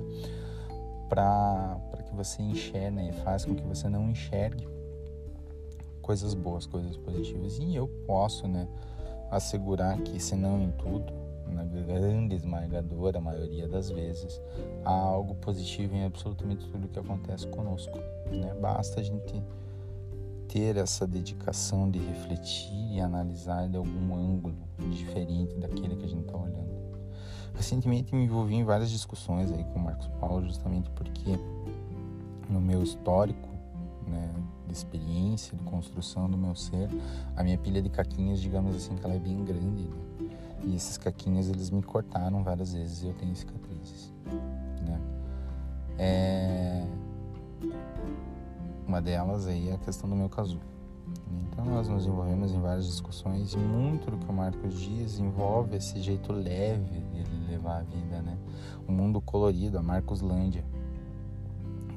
para 1.08 1.80
que 2.06 2.16
você 2.16 2.42
enxergue, 2.42 2.96
né? 2.96 3.12
faz 3.24 3.46
com 3.46 3.56
que 3.56 3.64
você 3.64 3.88
não 3.88 4.10
enxergue 4.10 4.68
coisas 6.02 6.34
boas, 6.34 6.66
coisas 6.66 6.98
positivas. 6.98 7.58
E 7.58 7.76
eu 7.76 7.88
posso, 8.06 8.48
né, 8.48 8.68
assegurar 9.32 9.98
que, 10.00 10.20
se 10.20 10.36
não 10.36 10.62
em 10.62 10.72
tudo, 10.72 11.12
na 11.48 11.64
grande 11.64 12.36
esmagadora 12.36 13.22
maioria 13.22 13.68
das 13.68 13.90
vezes, 13.90 14.42
há 14.84 14.92
algo 14.92 15.36
positivo 15.36 15.96
em 15.96 16.04
absolutamente 16.04 16.68
tudo 16.68 16.88
que 16.88 17.00
acontece 17.00 17.48
conosco. 17.48 17.98
Né? 18.32 18.54
Basta 18.60 19.00
a 19.00 19.04
gente 19.04 19.42
ter 20.54 20.78
essa 20.78 21.08
dedicação 21.08 21.90
de 21.90 21.98
refletir 21.98 22.94
e 22.94 23.02
analisar 23.02 23.68
de 23.68 23.76
algum 23.76 24.16
ângulo 24.16 24.54
diferente 24.92 25.56
daquele 25.56 25.96
que 25.96 26.06
a 26.06 26.08
gente 26.08 26.28
está 26.28 26.38
olhando. 26.38 26.72
Recentemente 27.56 28.14
me 28.14 28.26
envolvi 28.26 28.54
em 28.54 28.64
várias 28.64 28.92
discussões 28.92 29.52
aí 29.52 29.64
com 29.64 29.80
o 29.80 29.84
Marcos 29.84 30.08
Paulo, 30.20 30.46
justamente 30.46 30.92
porque 30.92 31.40
no 32.48 32.62
meu 32.62 32.84
histórico 32.84 33.50
né, 34.08 34.32
de 34.68 34.74
experiência, 34.74 35.58
de 35.58 35.64
construção 35.64 36.30
do 36.30 36.38
meu 36.38 36.54
ser, 36.54 36.88
a 37.36 37.44
minha 37.44 37.58
pilha 37.58 37.82
de 37.82 37.90
caquinhos, 37.90 38.40
digamos 38.40 38.76
assim, 38.76 38.96
que 38.96 39.04
ela 39.04 39.16
é 39.16 39.20
bem 39.20 39.44
grande, 39.44 39.86
né? 39.86 40.30
E 40.66 40.76
esses 40.76 41.00
caquinhos, 41.00 41.50
eles 41.50 41.72
me 41.72 41.82
cortaram 41.82 42.44
várias 42.44 42.74
vezes 42.74 43.02
e 43.02 43.08
eu 43.08 43.14
tenho 43.16 43.36
cicatrizes, 43.36 44.14
né? 44.86 45.02
É... 45.98 46.86
Uma 48.94 49.02
delas 49.02 49.48
aí 49.48 49.70
é 49.70 49.74
a 49.74 49.78
questão 49.80 50.08
do 50.08 50.16
meu 50.16 50.30
casulo. 50.30 50.62
Então 51.48 51.66
nós 51.66 51.88
nos 51.88 52.06
envolvemos 52.06 52.52
em 52.52 52.62
várias 52.62 52.86
discussões 52.86 53.52
e 53.54 53.58
muito 53.58 54.12
do 54.12 54.18
que 54.20 54.30
o 54.30 54.32
Marcos 54.32 54.80
diz 54.80 55.18
envolve 55.18 55.78
esse 55.78 56.00
jeito 56.00 56.32
leve 56.32 57.00
de 57.00 57.52
levar 57.52 57.80
a 57.80 57.82
vida, 57.82 58.22
né? 58.22 58.38
O 58.88 58.92
mundo 58.92 59.20
colorido, 59.20 59.80
a 59.80 59.82
Marcos 59.82 60.22
Lândia 60.22 60.64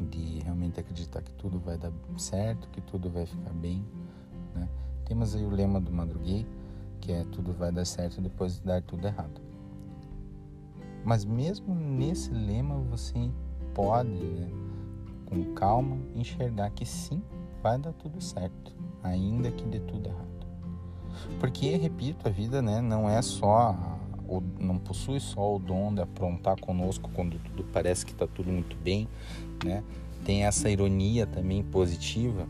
de 0.09 0.39
realmente 0.39 0.81
acreditar 0.81 1.21
que 1.21 1.33
tudo 1.33 1.59
vai 1.59 1.77
dar 1.77 1.93
certo, 2.17 2.67
que 2.71 2.81
tudo 2.81 3.11
vai 3.11 3.27
ficar 3.27 3.53
bem. 3.53 3.85
Né? 4.55 4.67
Temos 5.05 5.37
aí 5.37 5.45
o 5.45 5.51
lema 5.51 5.79
do 5.79 5.93
Madruguei, 5.93 6.47
que 7.03 7.13
é 7.13 7.25
tudo 7.25 7.53
vai 7.53 7.71
dar 7.71 7.85
certo 7.85 8.23
depois 8.23 8.55
de 8.55 8.63
dar 8.63 8.81
tudo 8.81 9.07
errado. 9.07 9.39
Mas 11.05 11.27
mesmo 11.27 11.75
nesse 11.75 12.31
lema 12.31 12.79
você 12.79 13.31
pode, 13.75 14.09
né, 14.09 14.49
com 15.27 15.53
calma, 15.55 15.99
enxergar 16.15 16.71
que 16.71 16.87
sim, 16.87 17.23
vai 17.63 17.79
dar 17.79 17.93
tudo 17.93 18.21
certo, 18.21 18.75
ainda 19.03 19.51
que 19.51 19.65
dê 19.65 19.81
tudo 19.81 20.09
errado. 20.09 20.47
Porque, 21.41 21.77
repito, 21.77 22.29
a 22.29 22.31
vida 22.31 22.63
né, 22.63 22.81
não 22.81 23.09
é 23.09 23.21
só 23.23 23.97
não 24.59 24.79
possui 24.79 25.21
só 25.21 25.55
o 25.55 25.59
dom 25.59 25.95
de 25.95 26.01
aprontar 26.01 26.61
conosco 26.61 27.09
quando 27.15 27.39
tudo 27.39 27.65
parece 27.73 28.05
que 28.05 28.13
está 28.13 28.27
tudo 28.27 28.51
muito 28.51 28.77
bem, 28.77 29.09
né? 29.65 29.85
Tem 30.25 30.45
essa 30.45 30.69
ironia 30.69 31.27
também 31.27 31.63
positiva, 31.63 32.49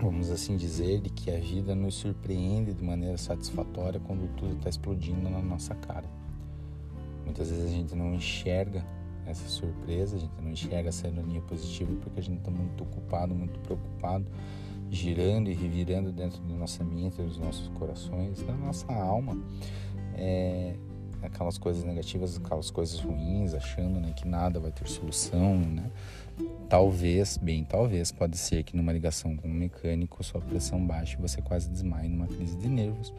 vamos 0.00 0.30
assim 0.30 0.56
dizer, 0.56 1.00
de 1.00 1.10
que 1.10 1.30
a 1.30 1.38
vida 1.38 1.74
nos 1.74 1.94
surpreende 1.94 2.74
de 2.74 2.82
maneira 2.82 3.16
satisfatória 3.16 4.00
quando 4.00 4.28
tudo 4.36 4.54
está 4.54 4.68
explodindo 4.68 5.30
na 5.30 5.40
nossa 5.40 5.74
cara. 5.76 6.08
Muitas 7.24 7.50
vezes 7.50 7.66
a 7.66 7.68
gente 7.68 7.94
não 7.94 8.12
enxerga 8.14 8.84
essa 9.26 9.48
surpresa, 9.48 10.16
a 10.16 10.18
gente 10.18 10.32
não 10.40 10.50
enxerga 10.50 10.88
essa 10.88 11.08
ironia 11.08 11.40
positiva 11.42 11.92
porque 12.02 12.20
a 12.20 12.22
gente 12.22 12.38
está 12.38 12.50
muito 12.50 12.82
ocupado, 12.82 13.34
muito 13.34 13.58
preocupado, 13.60 14.26
girando 14.90 15.50
e 15.50 15.54
revirando 15.54 16.12
dentro 16.12 16.40
da 16.42 16.54
nossa 16.54 16.84
mente, 16.84 17.20
dos 17.22 17.38
nossos 17.38 17.68
corações, 17.68 18.42
da 18.42 18.54
nossa 18.54 18.92
alma, 18.92 19.36
é, 20.14 20.74
aquelas 21.22 21.58
coisas 21.58 21.84
negativas, 21.84 22.36
aquelas 22.36 22.70
coisas 22.70 23.00
ruins, 23.00 23.54
achando 23.54 23.98
né, 24.00 24.12
que 24.12 24.26
nada 24.26 24.60
vai 24.60 24.70
ter 24.70 24.86
solução, 24.88 25.56
né? 25.58 25.90
Talvez, 26.68 27.36
bem, 27.36 27.64
talvez, 27.64 28.10
pode 28.10 28.36
ser 28.36 28.62
que 28.64 28.76
numa 28.76 28.92
ligação 28.92 29.36
com 29.36 29.48
um 29.48 29.52
mecânico 29.52 30.22
sua 30.24 30.40
pressão 30.40 30.84
baixe 30.84 31.16
e 31.16 31.22
você 31.22 31.40
quase 31.40 31.70
desmaie 31.70 32.08
numa 32.08 32.26
crise 32.26 32.56
de 32.56 32.68
nervos, 32.68 33.12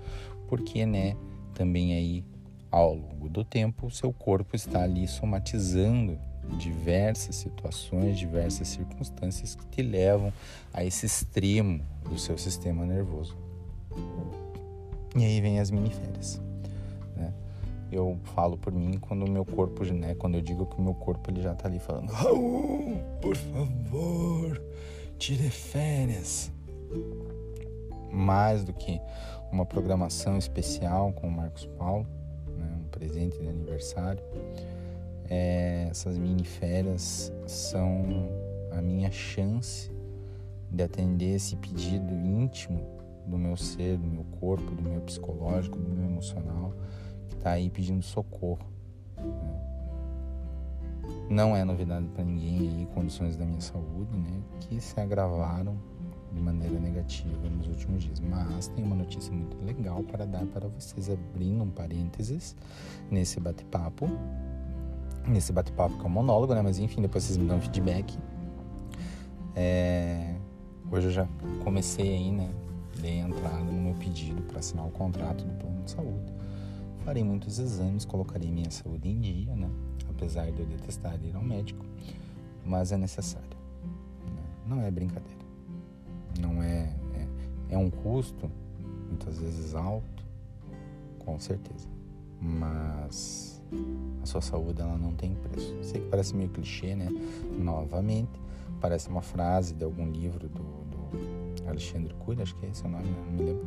porque, 0.48 0.86
né, 0.86 1.16
também 1.54 1.94
aí 1.94 2.24
ao 2.76 2.94
longo 2.94 3.30
do 3.30 3.46
tempo 3.46 3.90
seu 3.90 4.12
corpo 4.12 4.54
está 4.54 4.84
ali 4.84 5.08
somatizando 5.08 6.20
diversas 6.58 7.38
situações, 7.38 8.20
diversas 8.20 8.68
circunstâncias 8.68 9.56
que 9.56 9.66
te 9.68 9.82
levam 9.82 10.34
a 10.74 10.84
esse 10.84 11.06
extremo 11.06 11.82
do 12.04 12.20
seu 12.20 12.38
sistema 12.38 12.86
nervoso. 12.86 13.38
E 15.16 15.24
aí 15.24 15.40
vem 15.40 15.62
as 15.62 15.72
miniférias 15.72 16.42
né? 17.16 17.34
Eu 17.90 18.20
falo 18.36 18.58
por 18.58 18.74
mim 18.74 18.98
quando 19.00 19.24
o 19.24 19.32
meu 19.32 19.46
corpo, 19.46 19.86
né? 19.94 20.14
Quando 20.16 20.36
eu 20.36 20.42
digo 20.42 20.66
que 20.66 20.78
o 20.78 20.82
meu 20.82 20.96
corpo 20.96 21.32
ele 21.32 21.42
já 21.42 21.56
tá 21.56 21.70
ali 21.70 21.80
falando, 21.80 22.10
Raul, 22.12 22.98
por 23.22 23.38
favor, 23.38 24.62
tire 25.18 25.50
férias. 25.50 26.52
Mais 28.12 28.66
do 28.66 28.74
que 28.74 29.00
uma 29.50 29.66
programação 29.66 30.38
especial 30.38 31.14
com 31.14 31.28
o 31.28 31.32
Marcos 31.32 31.66
Paulo, 31.78 32.06
presente 32.98 33.38
de 33.40 33.48
aniversário. 33.48 34.24
É, 35.30 35.88
essas 35.90 36.18
mini 36.18 36.44
férias 36.44 37.32
são 37.48 38.30
a 38.72 38.82
minha 38.82 39.12
chance 39.12 39.92
de 40.72 40.84
atender 40.84 41.36
esse 41.36 41.56
pedido 41.56 42.14
íntimo 42.14 42.82
do 43.26 43.38
meu 43.38 43.58
ser, 43.58 43.98
do 43.98 44.08
meu 44.08 44.24
corpo, 44.40 44.72
do 44.76 44.82
meu 44.82 45.02
psicológico, 45.02 45.78
do 45.78 45.90
meu 45.90 46.06
emocional, 46.06 46.74
está 47.30 47.52
aí 47.52 47.70
pedindo 47.70 48.04
socorro. 48.04 48.66
Né? 49.18 49.62
Não 51.30 51.56
é 51.56 51.64
novidade 51.64 52.08
para 52.10 52.24
ninguém 52.24 52.60
aí 52.60 52.88
condições 52.94 53.36
da 53.36 53.46
minha 53.46 53.62
saúde, 53.62 54.16
né, 54.16 54.42
que 54.60 54.80
se 54.80 55.00
agravaram 55.00 55.76
de 56.36 56.42
maneira 56.42 56.80
negativa 56.80 57.50
nos 57.50 57.68
últimos 57.68 58.04
dias. 58.04 58.20
Mas 58.20 58.68
tem 58.68 58.84
uma 58.84 58.96
notícia 58.96 59.32
muito 59.34 59.58
legal 59.66 60.04
para 60.04 60.26
dar 60.26 60.46
para 60.46 60.68
vocês, 60.68 61.10
abrindo 61.10 61.64
um 61.64 61.70
parênteses 61.70 62.56
nesse 63.10 63.40
bate-papo. 63.40 64.08
Nesse 65.28 65.52
bate-papo 65.52 65.98
que 65.98 66.04
é 66.04 66.08
um 66.08 66.12
monólogo, 66.12 66.54
né? 66.54 66.62
Mas 66.62 66.78
enfim, 66.78 67.02
depois 67.02 67.24
vocês 67.24 67.38
me 67.38 67.48
dão 67.48 67.60
feedback. 67.60 68.18
É... 69.56 70.36
Hoje 70.92 71.08
eu 71.08 71.12
já 71.12 71.28
comecei 71.64 72.14
aí, 72.16 72.32
né? 72.32 72.52
Dei 73.02 73.20
entrada 73.20 73.58
no 73.58 73.74
meu 73.74 73.94
pedido 73.96 74.42
para 74.44 74.60
assinar 74.60 74.86
o 74.86 74.92
contrato 74.92 75.44
do 75.44 75.54
plano 75.54 75.84
de 75.84 75.92
saúde 75.92 76.36
farei 77.06 77.24
muitos 77.24 77.60
exames, 77.60 78.04
colocarei 78.04 78.52
minha 78.52 78.72
saúde 78.72 79.08
em 79.08 79.20
dia, 79.20 79.56
né? 79.56 79.70
Apesar 80.10 80.52
de 80.52 80.60
eu 80.60 80.66
detestar 80.66 81.16
ir 81.24 81.36
ao 81.36 81.44
médico, 81.44 81.86
mas 82.66 82.92
é 82.92 82.98
necessário. 82.98 83.58
Né? 84.26 84.44
Não 84.66 84.82
é 84.82 84.90
brincadeira. 84.90 85.35
Não 86.40 86.62
é, 86.62 86.94
é, 87.14 87.28
é 87.76 87.78
um 87.78 87.90
custo 87.90 88.50
muitas 89.08 89.40
vezes 89.40 89.76
alto, 89.76 90.24
com 91.20 91.40
certeza. 91.40 91.88
Mas 92.42 93.62
a 94.22 94.26
sua 94.26 94.42
saúde 94.42 94.82
ela 94.82 94.98
não 94.98 95.14
tem 95.14 95.36
preço. 95.36 95.76
Sei 95.82 96.02
que 96.02 96.08
parece 96.08 96.36
meio 96.36 96.50
clichê, 96.50 96.96
né? 96.96 97.08
Novamente, 97.58 98.40
parece 98.80 99.10
uma 99.10 99.22
frase 99.22 99.74
de 99.74 99.84
algum 99.84 100.10
livro 100.12 100.48
do, 100.50 100.64
do 100.64 101.68
Alexandre 101.68 102.14
Cury, 102.16 102.42
acho 102.42 102.56
que 102.56 102.66
é 102.66 102.70
esse 102.70 102.86
o 102.86 102.90
nome, 102.90 103.06
não 103.10 103.32
me 103.32 103.44
lembro. 103.44 103.66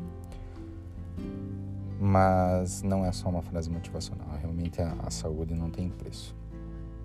Mas 2.00 2.82
não 2.82 3.04
é 3.04 3.10
só 3.10 3.28
uma 3.28 3.42
frase 3.42 3.68
motivacional, 3.68 4.28
realmente 4.40 4.80
a, 4.80 4.94
a 5.04 5.10
saúde 5.10 5.54
não 5.54 5.70
tem 5.70 5.88
preço. 5.88 6.36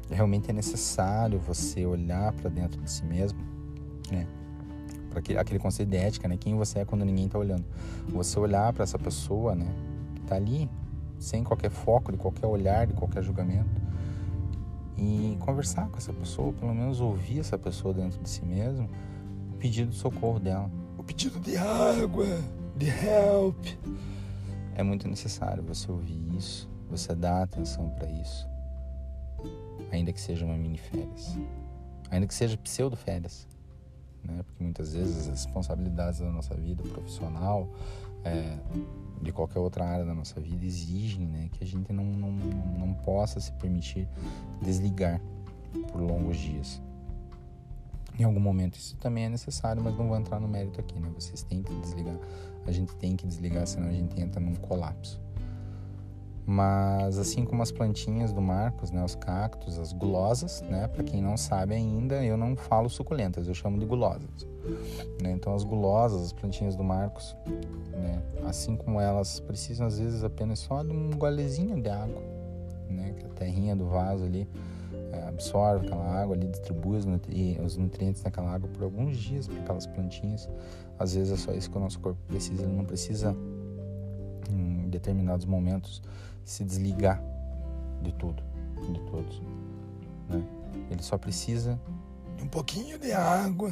Realmente 0.10 0.52
é 0.52 0.54
necessário 0.54 1.40
você 1.40 1.86
olhar 1.86 2.32
para 2.34 2.50
dentro 2.50 2.80
de 2.80 2.92
si 2.92 3.04
mesmo, 3.06 3.40
né? 4.12 4.28
Para 5.14 5.42
aquele, 5.42 5.60
conceito 5.60 5.90
de 5.90 5.98
ética, 5.98 6.28
né? 6.28 6.38
Quem 6.38 6.56
você 6.56 6.80
é 6.80 6.86
quando 6.86 7.06
ninguém 7.06 7.28
está 7.28 7.38
olhando. 7.38 7.66
Você 8.10 8.40
olhar 8.40 8.74
para 8.74 8.84
essa 8.84 8.98
pessoa, 8.98 9.54
né? 9.54 9.68
Que 10.16 10.22
está 10.22 10.36
ali, 10.36 10.70
sem 11.20 11.44
qualquer 11.44 11.70
foco, 11.70 12.12
de 12.12 12.18
qualquer 12.18 12.48
olhar, 12.48 12.88
de 12.88 12.94
qualquer 12.94 13.24
julgamento 13.24 13.84
e 14.98 15.38
conversar 15.40 15.90
com 15.90 15.98
essa 15.98 16.14
pessoa, 16.14 16.54
pelo 16.54 16.74
menos 16.74 17.00
ouvir 17.00 17.40
essa 17.40 17.58
pessoa 17.58 17.94
dentro 17.94 18.22
de 18.22 18.30
si 18.30 18.46
mesmo, 18.46 18.90
o 19.54 19.58
pedido 19.58 19.92
de 19.92 19.98
socorro 19.98 20.40
dela, 20.40 20.70
o 20.98 21.04
pedido 21.04 21.40
de 21.40 21.58
água, 21.58 22.26
de 22.76 22.88
help. 22.88 23.66
É 24.76 24.84
muito 24.84 25.08
necessário 25.08 25.64
você 25.64 25.92
ouvir 25.92 26.22
isso, 26.36 26.70
você 26.90 27.14
dar 27.14 27.44
atenção 27.44 27.90
para 27.90 28.10
isso, 28.10 28.48
ainda 29.92 30.12
que 30.12 30.22
seja 30.22 30.46
uma 30.46 30.56
mini 30.56 30.78
férias, 30.78 31.38
ainda 32.10 32.26
que 32.28 32.34
seja 32.34 32.58
pseudo 32.58 32.96
férias, 32.96 33.48
né? 34.24 34.44
Porque 34.46 34.64
muitas 34.64 34.94
vezes 34.94 35.28
as 35.28 35.28
responsabilidades 35.28 36.20
da 36.20 36.32
nossa 36.32 36.56
vida 36.56 36.84
profissional, 36.84 37.70
é, 38.24 38.58
de 39.22 39.32
qualquer 39.32 39.60
outra 39.60 39.86
área 39.86 40.06
da 40.06 40.14
nossa 40.14 40.40
vida 40.40 40.66
exigem 40.66 41.26
né, 41.26 41.50
que 41.52 41.64
a 41.64 41.68
gente 41.68 41.92
não, 41.92 42.04
não, 42.04 42.32
não 42.32 42.94
possa 42.94 43.40
se 43.40 43.52
permitir 43.54 44.08
desligar 44.62 45.22
por 45.92 46.02
longos 46.02 46.38
dias. 46.38 46.82
Em 48.18 48.24
algum 48.24 48.40
momento 48.40 48.76
isso 48.76 48.96
também 48.98 49.26
é 49.26 49.30
necessário, 49.30 49.82
mas 49.82 49.98
não 49.98 50.08
vou 50.08 50.18
entrar 50.18 50.40
no 50.40 50.48
mérito 50.48 50.80
aqui, 50.80 51.00
né? 51.00 51.10
Vocês 51.16 51.42
têm 51.42 51.64
que 51.64 51.74
desligar, 51.80 52.18
a 52.68 52.72
gente 52.72 52.96
tem 52.98 53.16
que 53.16 53.26
desligar, 53.26 53.66
senão 53.66 53.88
a 53.88 53.92
gente 53.92 54.20
entra 54.22 54.40
num 54.40 54.54
colapso. 54.56 55.23
Mas 56.46 57.18
assim 57.18 57.46
como 57.46 57.62
as 57.62 57.72
plantinhas 57.72 58.34
do 58.34 58.42
Marcos, 58.42 58.92
né, 58.92 59.04
os 59.04 59.16
cactos, 59.16 59.80
as 59.80 59.94
gulosas, 59.94 60.62
né, 60.64 60.88
para 60.88 61.04
quem 61.04 61.22
não 61.22 61.38
sabe 61.38 61.74
ainda, 61.74 62.24
eu 62.24 62.36
não 62.36 62.56
falo 62.56 62.90
suculentas, 62.90 63.48
eu 63.48 63.54
chamo 63.54 63.80
de 63.80 63.86
gulosas. 63.86 64.46
Né? 65.22 65.32
Então 65.32 65.56
as 65.56 65.64
gulosas, 65.64 66.22
as 66.22 66.34
plantinhas 66.34 66.76
do 66.76 66.84
Marcos, 66.84 67.36
né, 67.92 68.22
assim 68.46 68.76
como 68.76 69.00
elas 69.00 69.40
precisam 69.40 69.88
às 69.88 70.00
vezes 70.00 70.24
apenas 70.24 70.60
só 70.60 70.84
de 70.84 70.92
um 70.92 71.12
golezinho 71.12 71.82
de 71.82 71.90
água, 71.90 72.22
né, 72.90 73.14
que 73.18 73.26
a 73.26 73.30
terrinha 73.30 73.76
do 73.76 73.88
vaso 73.88 74.26
ali 74.26 74.48
é, 75.14 75.28
absorve 75.28 75.86
aquela 75.86 76.06
água 76.06 76.36
ali, 76.36 76.48
distribui 76.48 76.98
os, 76.98 77.06
nutri 77.06 77.58
os 77.64 77.78
nutrientes 77.78 78.22
daquela 78.22 78.52
água 78.52 78.70
por 78.70 78.84
alguns 78.84 79.16
dias 79.16 79.48
para 79.48 79.60
aquelas 79.62 79.88
plantinhas. 79.88 80.50
Às 81.00 81.16
vezes 81.16 81.32
é 81.32 81.38
só 81.38 81.54
isso 81.54 81.70
que 81.70 81.78
o 81.78 81.80
nosso 81.80 82.00
corpo 82.00 82.20
precisa, 82.28 82.64
ele 82.64 82.74
não 82.74 82.84
precisa 82.84 83.36
em 84.50 84.90
determinados 84.90 85.46
momentos 85.46 86.02
se 86.44 86.64
desligar 86.64 87.22
de 88.02 88.14
tudo, 88.14 88.44
de 88.92 89.00
todos. 89.02 89.42
Né? 90.30 90.44
Ele 90.90 91.02
só 91.02 91.18
precisa 91.18 91.80
de 92.38 92.44
um 92.44 92.48
pouquinho 92.48 92.98
de 93.00 93.12
água, 93.12 93.70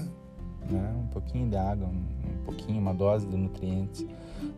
né? 0.69 0.93
um 0.97 1.07
pouquinho 1.07 1.49
de 1.49 1.57
água, 1.57 1.87
um, 1.87 1.91
um 1.91 2.43
pouquinho, 2.45 2.79
uma 2.79 2.93
dose 2.93 3.27
de 3.27 3.35
nutrientes, 3.35 4.05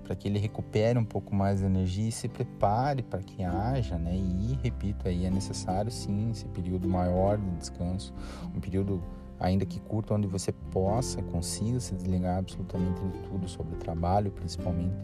para 0.03 0.15
que 0.15 0.27
ele 0.27 0.39
recupere 0.39 0.97
um 0.97 1.05
pouco 1.05 1.35
mais 1.35 1.59
de 1.59 1.65
energia 1.65 2.07
e 2.07 2.11
se 2.11 2.27
prepare 2.27 3.01
para 3.01 3.21
que 3.21 3.43
haja, 3.43 3.97
né? 3.97 4.15
E 4.15 4.57
repito, 4.61 5.07
aí 5.07 5.25
é 5.25 5.29
necessário 5.29 5.91
sim 5.91 6.31
esse 6.31 6.45
período 6.45 6.87
maior 6.87 7.37
de 7.37 7.49
descanso, 7.51 8.13
um 8.55 8.59
período 8.59 9.03
ainda 9.39 9.65
que 9.65 9.79
curto, 9.79 10.13
onde 10.13 10.25
você 10.25 10.51
possa, 10.51 11.21
consiga 11.21 11.79
se 11.79 11.93
desligar 11.93 12.37
absolutamente 12.37 13.01
de 13.01 13.19
tudo 13.27 13.47
sobre 13.47 13.75
o 13.75 13.77
trabalho, 13.77 14.31
principalmente. 14.31 14.95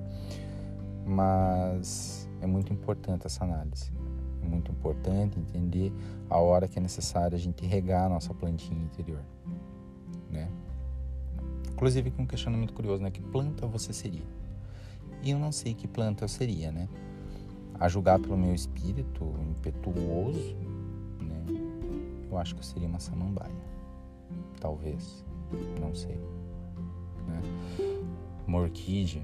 Mas 1.06 2.29
é 2.42 2.48
muito 2.48 2.72
importante 2.74 3.26
essa 3.26 3.44
análise. 3.44 3.92
É 4.42 4.48
muito 4.48 4.72
importante 4.72 5.38
entender 5.40 5.92
a 6.30 6.38
hora 6.38 6.68
que 6.68 6.80
é 6.80 6.82
necessário 6.82 7.36
a 7.36 7.40
gente 7.40 7.66
regar 7.66 8.06
a 8.06 8.10
nossa 8.10 8.34
plantinha 8.34 8.82
interior, 8.82 9.22
né? 10.30 10.50
Inclusive 11.72 12.12
com 12.12 12.24
um 12.24 12.26
questionamento 12.26 12.74
curioso, 12.74 13.04
né? 13.04 13.12
Que 13.12 13.22
planta 13.22 13.68
você 13.68 13.94
seria? 13.94 14.26
E 15.22 15.32
eu 15.32 15.40
não 15.40 15.52
sei 15.52 15.74
que 15.74 15.88
planta 15.88 16.24
eu 16.24 16.30
seria, 16.30 16.72
né? 16.72 16.88
A 17.80 17.88
julgar 17.88 18.20
pelo 18.20 18.38
meu 18.38 18.54
espírito 18.54 19.34
impetuoso, 19.50 20.56
né? 21.22 21.44
Eu 22.30 22.38
acho 22.38 22.54
que 22.56 22.62
eu 22.62 22.66
seria 22.66 22.88
uma 22.88 23.00
samambaia. 23.00 23.52
Talvez. 24.60 25.24
Não 25.80 25.94
sei. 25.94 26.20
Né? 27.28 27.42
Uma 28.48 28.60
orquídea 28.60 29.22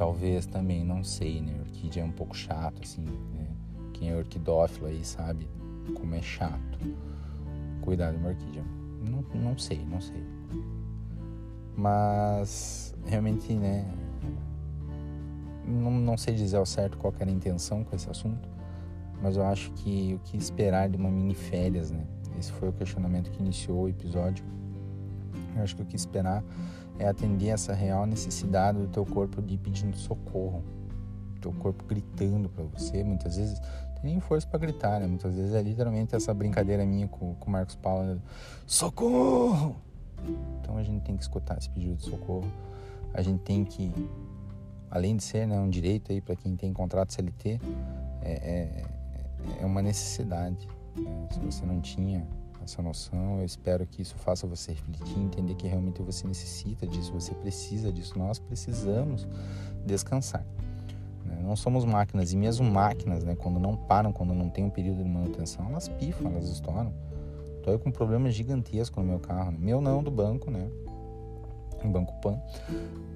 talvez 0.00 0.46
também, 0.46 0.82
não 0.82 1.04
sei, 1.04 1.42
né? 1.42 1.54
Orquídea 1.60 2.02
é 2.02 2.06
um 2.06 2.10
pouco 2.10 2.34
chato, 2.34 2.80
assim, 2.82 3.02
né? 3.02 3.46
Quem 3.92 4.08
é 4.08 4.16
orquidófilo 4.16 4.86
aí 4.86 5.04
sabe 5.04 5.46
como 5.94 6.14
é 6.14 6.22
chato. 6.22 6.78
Cuidar 7.82 8.10
de 8.10 8.16
uma 8.16 8.30
orquídea. 8.30 8.64
Não, 9.06 9.22
não 9.38 9.58
sei, 9.58 9.84
não 9.84 10.00
sei. 10.00 10.24
Mas, 11.76 12.94
realmente, 13.04 13.52
né? 13.52 13.84
Não, 15.66 15.90
não 15.90 16.16
sei 16.16 16.34
dizer 16.34 16.56
ao 16.56 16.64
certo 16.64 16.96
qual 16.96 17.12
era 17.20 17.28
a 17.28 17.34
intenção 17.34 17.84
com 17.84 17.94
esse 17.94 18.08
assunto, 18.08 18.48
mas 19.22 19.36
eu 19.36 19.44
acho 19.44 19.70
que 19.72 20.14
o 20.14 20.18
que 20.20 20.34
esperar 20.34 20.88
de 20.88 20.96
uma 20.96 21.10
mini 21.10 21.34
férias, 21.34 21.90
né? 21.90 22.06
Esse 22.38 22.50
foi 22.52 22.70
o 22.70 22.72
questionamento 22.72 23.30
que 23.30 23.42
iniciou 23.42 23.82
o 23.82 23.88
episódio. 23.90 24.46
Eu 25.54 25.62
acho 25.62 25.76
que 25.76 25.82
o 25.82 25.84
que 25.84 25.94
esperar 25.94 26.42
é 27.00 27.08
atender 27.08 27.48
essa 27.48 27.72
real 27.72 28.04
necessidade 28.04 28.78
do 28.78 28.86
teu 28.86 29.06
corpo 29.06 29.40
de 29.40 29.56
pedindo 29.56 29.96
socorro, 29.96 30.62
teu 31.40 31.50
corpo 31.54 31.82
gritando 31.84 32.48
para 32.50 32.62
você, 32.64 33.02
muitas 33.02 33.36
vezes 33.36 33.58
tem 33.94 34.12
nem 34.12 34.20
força 34.20 34.46
para 34.46 34.58
gritar, 34.58 35.00
né? 35.00 35.06
Muitas 35.06 35.34
vezes 35.34 35.54
é 35.54 35.62
literalmente 35.62 36.14
essa 36.14 36.34
brincadeira 36.34 36.84
minha 36.84 37.08
com 37.08 37.34
o 37.34 37.50
Marcos 37.50 37.74
Paulo, 37.74 38.20
socorro! 38.66 39.76
Então 40.60 40.76
a 40.76 40.82
gente 40.82 41.02
tem 41.02 41.16
que 41.16 41.22
escutar 41.22 41.56
esse 41.56 41.70
pedido 41.70 41.96
de 41.96 42.04
socorro. 42.04 42.50
A 43.14 43.22
gente 43.22 43.40
tem 43.40 43.64
que, 43.64 43.90
além 44.90 45.16
de 45.16 45.22
ser 45.22 45.46
né, 45.46 45.58
um 45.58 45.70
direito 45.70 46.12
aí 46.12 46.20
para 46.20 46.36
quem 46.36 46.54
tem 46.54 46.70
contrato 46.70 47.14
CLT, 47.14 47.58
é, 48.20 48.32
é, 48.32 48.84
é 49.62 49.66
uma 49.66 49.80
necessidade. 49.80 50.68
Né? 50.94 51.28
Se 51.30 51.40
você 51.40 51.64
não 51.64 51.80
tinha 51.80 52.26
essa 52.64 52.82
noção. 52.82 53.38
Eu 53.38 53.44
espero 53.44 53.86
que 53.86 54.02
isso 54.02 54.14
faça 54.16 54.46
você 54.46 54.72
refletir, 54.72 55.18
entender 55.18 55.54
que 55.54 55.66
realmente 55.66 56.02
você 56.02 56.26
necessita 56.26 56.86
disso, 56.86 57.12
você 57.12 57.34
precisa 57.34 57.92
disso. 57.92 58.18
Nós 58.18 58.38
precisamos 58.38 59.26
descansar. 59.84 60.44
Né? 61.24 61.40
Não 61.42 61.56
somos 61.56 61.84
máquinas 61.84 62.32
e 62.32 62.36
mesmo 62.36 62.70
máquinas, 62.70 63.24
né, 63.24 63.34
quando 63.34 63.58
não 63.58 63.76
param, 63.76 64.12
quando 64.12 64.34
não 64.34 64.48
tem 64.48 64.64
um 64.64 64.70
período 64.70 65.02
de 65.02 65.08
manutenção, 65.08 65.66
elas 65.68 65.88
pifam, 65.88 66.30
elas 66.30 66.48
estouram. 66.48 66.92
Estou 67.58 67.78
com 67.78 67.90
problemas 67.90 68.34
gigantescos 68.34 69.02
no 69.02 69.10
meu 69.10 69.20
carro, 69.20 69.52
né? 69.52 69.58
meu 69.60 69.80
não 69.80 70.02
do 70.02 70.10
banco, 70.10 70.50
né? 70.50 70.70
Um 71.84 71.90
banco 71.90 72.12
Pan, 72.20 72.38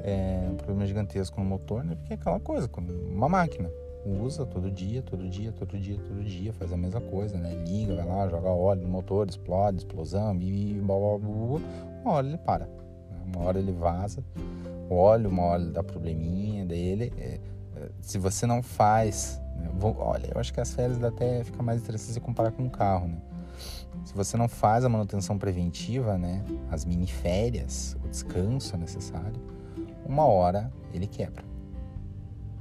é 0.00 0.48
um 0.50 0.56
problema 0.56 0.86
gigantesco 0.86 1.38
no 1.38 1.46
motor, 1.46 1.84
né? 1.84 1.94
Porque 1.94 2.12
é 2.12 2.16
aquela 2.16 2.40
coisa, 2.40 2.68
uma 3.10 3.28
máquina 3.28 3.70
usa 4.04 4.44
todo 4.44 4.70
dia, 4.70 5.02
todo 5.02 5.28
dia, 5.28 5.52
todo 5.52 5.78
dia, 5.78 5.96
todo 5.96 6.22
dia, 6.22 6.52
faz 6.52 6.72
a 6.72 6.76
mesma 6.76 7.00
coisa, 7.00 7.38
né? 7.38 7.54
Liga, 7.66 7.94
vai 7.96 8.06
lá, 8.06 8.28
joga 8.28 8.48
óleo 8.50 8.82
no 8.82 8.88
motor, 8.88 9.28
explode, 9.28 9.78
explosão, 9.78 10.36
e 10.40 10.74
blá, 10.74 10.96
blá, 10.96 11.18
blá, 11.18 11.60
uma 12.04 12.12
hora 12.12 12.26
ele 12.26 12.38
para, 12.38 12.66
né? 12.66 13.22
uma 13.26 13.44
hora 13.44 13.58
ele 13.58 13.72
vaza, 13.72 14.22
o 14.90 14.94
óleo, 14.94 15.30
uma 15.30 15.42
hora 15.44 15.62
ele 15.62 15.72
dá 15.72 15.82
probleminha 15.82 16.64
dele. 16.66 17.12
É, 17.16 17.40
é, 17.76 17.90
se 18.00 18.18
você 18.18 18.46
não 18.46 18.62
faz, 18.62 19.40
né? 19.56 19.70
Vou, 19.74 19.96
olha, 19.98 20.30
eu 20.32 20.40
acho 20.40 20.52
que 20.52 20.60
as 20.60 20.74
férias 20.74 21.02
até 21.02 21.42
fica 21.42 21.62
mais 21.62 21.80
interessante 21.82 22.12
se 22.12 22.20
comparar 22.20 22.52
com 22.52 22.62
um 22.62 22.68
carro, 22.68 23.08
né? 23.08 23.18
Se 24.04 24.14
você 24.14 24.36
não 24.36 24.48
faz 24.48 24.84
a 24.84 24.88
manutenção 24.88 25.38
preventiva, 25.38 26.18
né? 26.18 26.44
As 26.70 26.84
mini 26.84 27.06
férias, 27.06 27.96
o 28.04 28.08
descanso 28.08 28.76
necessário, 28.76 29.40
uma 30.04 30.26
hora 30.26 30.70
ele 30.92 31.06
quebra. 31.06 31.53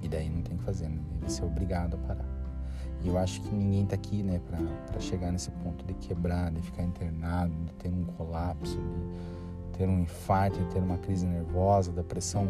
E 0.03 0.09
daí 0.09 0.29
não 0.29 0.41
tem 0.41 0.55
o 0.55 0.59
que 0.59 0.65
fazer, 0.65 0.89
né? 0.89 0.99
Você 1.21 1.41
é 1.41 1.45
obrigado 1.45 1.95
a 1.95 1.97
parar. 1.97 2.25
E 3.01 3.07
eu 3.07 3.17
acho 3.17 3.41
que 3.41 3.53
ninguém 3.53 3.85
tá 3.85 3.95
aqui, 3.95 4.23
né, 4.23 4.39
para 4.87 4.99
chegar 4.99 5.31
nesse 5.31 5.51
ponto 5.51 5.85
de 5.85 5.93
quebrar, 5.95 6.51
de 6.51 6.61
ficar 6.61 6.83
internado, 6.83 7.53
de 7.65 7.73
ter 7.73 7.89
um 7.89 8.05
colapso, 8.05 8.77
de 8.77 9.77
ter 9.77 9.89
um 9.89 9.99
infarto, 9.99 10.57
de 10.59 10.65
ter 10.67 10.79
uma 10.79 10.97
crise 10.97 11.25
nervosa, 11.25 11.91
da 11.91 12.03
pressão 12.03 12.47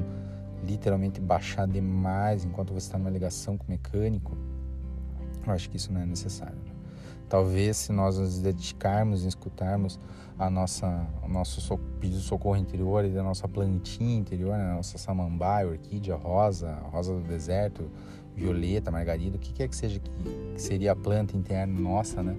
literalmente 0.64 1.20
baixar 1.20 1.68
demais 1.68 2.46
enquanto 2.46 2.72
você 2.72 2.88
está 2.88 2.98
numa 2.98 3.10
ligação 3.10 3.58
com 3.58 3.66
o 3.66 3.70
mecânico. 3.70 4.38
Eu 5.46 5.54
acho 5.54 5.70
que 5.70 5.78
isso 5.78 5.92
não 5.92 6.02
é 6.02 6.06
necessário. 6.06 6.56
Né? 6.56 6.73
Talvez 7.34 7.78
se 7.78 7.92
nós 7.92 8.20
nos 8.20 8.38
dedicarmos 8.38 9.26
em 9.26 9.28
escutarmos 9.28 10.00
a 10.38 10.52
nossa, 10.52 11.08
o 11.24 11.28
nosso 11.28 11.62
so, 11.62 11.80
pedido 12.00 12.20
de 12.20 12.26
socorro 12.28 12.58
interior 12.58 13.04
e 13.04 13.10
da 13.10 13.24
nossa 13.24 13.48
plantinha 13.48 14.20
interior, 14.20 14.56
né? 14.56 14.74
a 14.74 14.76
nossa 14.76 15.00
samambaia, 15.00 15.68
orquídea, 15.68 16.16
rosa, 16.16 16.76
rosa 16.92 17.12
do 17.12 17.22
deserto, 17.22 17.90
violeta, 18.36 18.92
margarida, 18.92 19.38
o 19.38 19.40
que 19.40 19.52
quer 19.52 19.68
que 19.68 19.76
seja 19.76 20.00
que, 20.00 20.12
que 20.54 20.62
seria 20.62 20.92
a 20.92 20.96
planta 20.96 21.36
interna 21.36 21.74
nossa, 21.74 22.22
né? 22.22 22.38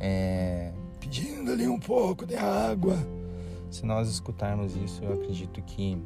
É, 0.00 0.72
pedindo 0.98 1.52
ali 1.52 1.68
um 1.68 1.78
pouco 1.78 2.26
de 2.26 2.34
água. 2.34 2.96
Se 3.70 3.86
nós 3.86 4.08
escutarmos 4.08 4.74
isso, 4.74 5.04
eu 5.04 5.12
acredito 5.12 5.62
que 5.62 5.96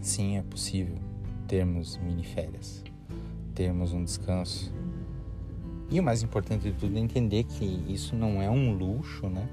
sim, 0.00 0.36
é 0.36 0.42
possível 0.42 0.94
termos 1.48 1.96
mini 1.96 2.22
férias, 2.22 2.84
termos 3.56 3.92
um 3.92 4.04
descanso. 4.04 4.72
E 5.90 5.98
o 5.98 6.02
mais 6.02 6.22
importante 6.22 6.70
de 6.70 6.72
tudo 6.72 6.96
é 6.96 7.00
entender 7.00 7.44
que 7.44 7.64
isso 7.88 8.14
não 8.14 8.42
é 8.42 8.50
um 8.50 8.72
luxo, 8.72 9.28
né? 9.28 9.48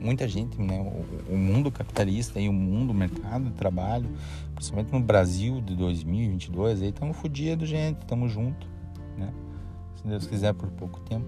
Muita 0.00 0.28
gente, 0.28 0.60
né? 0.60 0.78
O, 0.80 1.34
o 1.34 1.36
mundo 1.36 1.70
capitalista 1.70 2.38
e 2.38 2.48
o 2.48 2.52
mundo, 2.52 2.94
mercado 2.94 3.46
de 3.46 3.52
trabalho, 3.52 4.08
principalmente 4.54 4.92
no 4.92 5.00
Brasil 5.00 5.60
de 5.60 5.74
2022, 5.74 6.82
aí 6.82 6.88
estamos 6.90 7.16
fodidos, 7.16 7.68
gente, 7.68 7.98
estamos 8.00 8.30
juntos, 8.30 8.68
né? 9.16 9.32
Se 9.96 10.06
Deus 10.06 10.26
quiser, 10.26 10.54
por 10.54 10.70
pouco 10.70 11.00
tempo, 11.00 11.26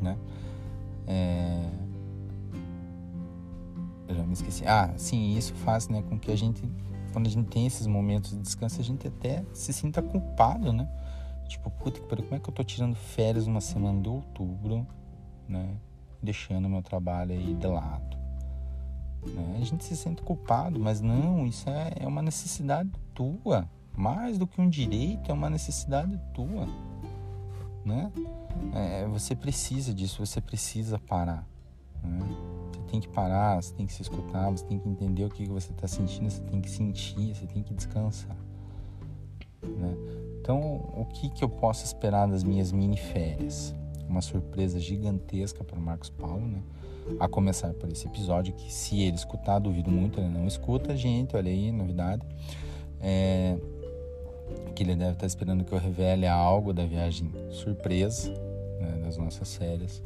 né? 0.00 0.16
É... 1.06 1.68
Eu 4.08 4.14
já 4.14 4.22
me 4.24 4.32
esqueci. 4.32 4.64
Ah, 4.66 4.92
sim, 4.96 5.36
isso 5.36 5.54
faz 5.54 5.88
né, 5.88 6.02
com 6.08 6.18
que 6.18 6.30
a 6.30 6.36
gente 6.36 6.62
quando 7.14 7.28
a 7.28 7.30
gente 7.30 7.46
tem 7.46 7.64
esses 7.64 7.86
momentos 7.86 8.32
de 8.32 8.38
descanso, 8.38 8.80
a 8.80 8.84
gente 8.84 9.06
até 9.06 9.44
se 9.52 9.72
sinta 9.72 10.02
culpado, 10.02 10.72
né? 10.72 10.88
Tipo, 11.48 11.70
puta 11.70 12.00
que 12.00 12.06
pariu, 12.06 12.24
como 12.24 12.36
é 12.36 12.38
que 12.38 12.48
eu 12.48 12.54
tô 12.54 12.64
tirando 12.64 12.94
férias 12.94 13.46
uma 13.46 13.60
semana 13.60 14.00
de 14.00 14.08
outubro, 14.08 14.86
né? 15.48 15.76
Deixando 16.22 16.68
meu 16.68 16.82
trabalho 16.82 17.32
aí 17.32 17.54
de 17.54 17.66
lado. 17.66 18.16
Né? 19.26 19.58
A 19.60 19.64
gente 19.64 19.84
se 19.84 19.96
sente 19.96 20.22
culpado, 20.22 20.80
mas 20.80 21.00
não, 21.00 21.46
isso 21.46 21.68
é, 21.68 21.92
é 22.00 22.06
uma 22.06 22.22
necessidade 22.22 22.90
tua. 23.14 23.68
Mais 23.96 24.38
do 24.38 24.46
que 24.46 24.60
um 24.60 24.68
direito, 24.68 25.30
é 25.30 25.34
uma 25.34 25.48
necessidade 25.48 26.18
tua. 26.32 26.66
Né? 27.84 28.10
É, 28.74 29.06
você 29.06 29.36
precisa 29.36 29.92
disso, 29.94 30.24
você 30.24 30.40
precisa 30.40 30.98
parar. 30.98 31.46
Né? 32.02 32.54
tem 32.94 33.00
que 33.00 33.08
parar, 33.08 33.60
você 33.60 33.74
tem 33.74 33.86
que 33.86 33.92
se 33.92 34.02
escutar, 34.02 34.50
você 34.50 34.64
tem 34.64 34.78
que 34.78 34.88
entender 34.88 35.24
o 35.24 35.28
que 35.28 35.44
você 35.46 35.72
está 35.72 35.88
sentindo, 35.88 36.30
você 36.30 36.40
tem 36.42 36.60
que 36.60 36.70
sentir, 36.70 37.34
você 37.34 37.44
tem 37.44 37.60
que 37.60 37.74
descansar. 37.74 38.36
Né? 39.62 39.96
Então, 40.44 40.60
o 40.94 41.06
que, 41.06 41.30
que 41.30 41.42
eu 41.42 41.48
posso 41.48 41.86
esperar 41.86 42.28
das 42.28 42.44
minhas 42.44 42.70
mini 42.70 42.98
férias? 42.98 43.74
Uma 44.06 44.20
surpresa 44.20 44.78
gigantesca 44.78 45.64
para 45.64 45.78
o 45.78 45.80
Marcos 45.80 46.10
Paulo, 46.10 46.46
né? 46.46 46.62
A 47.18 47.26
começar 47.26 47.72
por 47.72 47.90
esse 47.90 48.06
episódio, 48.06 48.52
que 48.52 48.70
se 48.70 49.00
ele 49.00 49.16
escutar, 49.16 49.58
duvido 49.58 49.90
muito, 49.90 50.20
ele 50.20 50.28
não 50.28 50.46
escuta, 50.46 50.94
gente, 50.94 51.34
olha 51.34 51.50
aí, 51.50 51.72
novidade. 51.72 52.26
É, 53.00 53.56
que 54.74 54.82
ele 54.82 54.94
deve 54.94 55.12
estar 55.12 55.26
esperando 55.26 55.64
que 55.64 55.72
eu 55.72 55.78
revele 55.78 56.26
algo 56.26 56.74
da 56.74 56.84
viagem 56.84 57.32
surpresa, 57.48 58.28
né, 58.78 59.00
das 59.02 59.16
nossas 59.16 59.56
férias. 59.56 60.02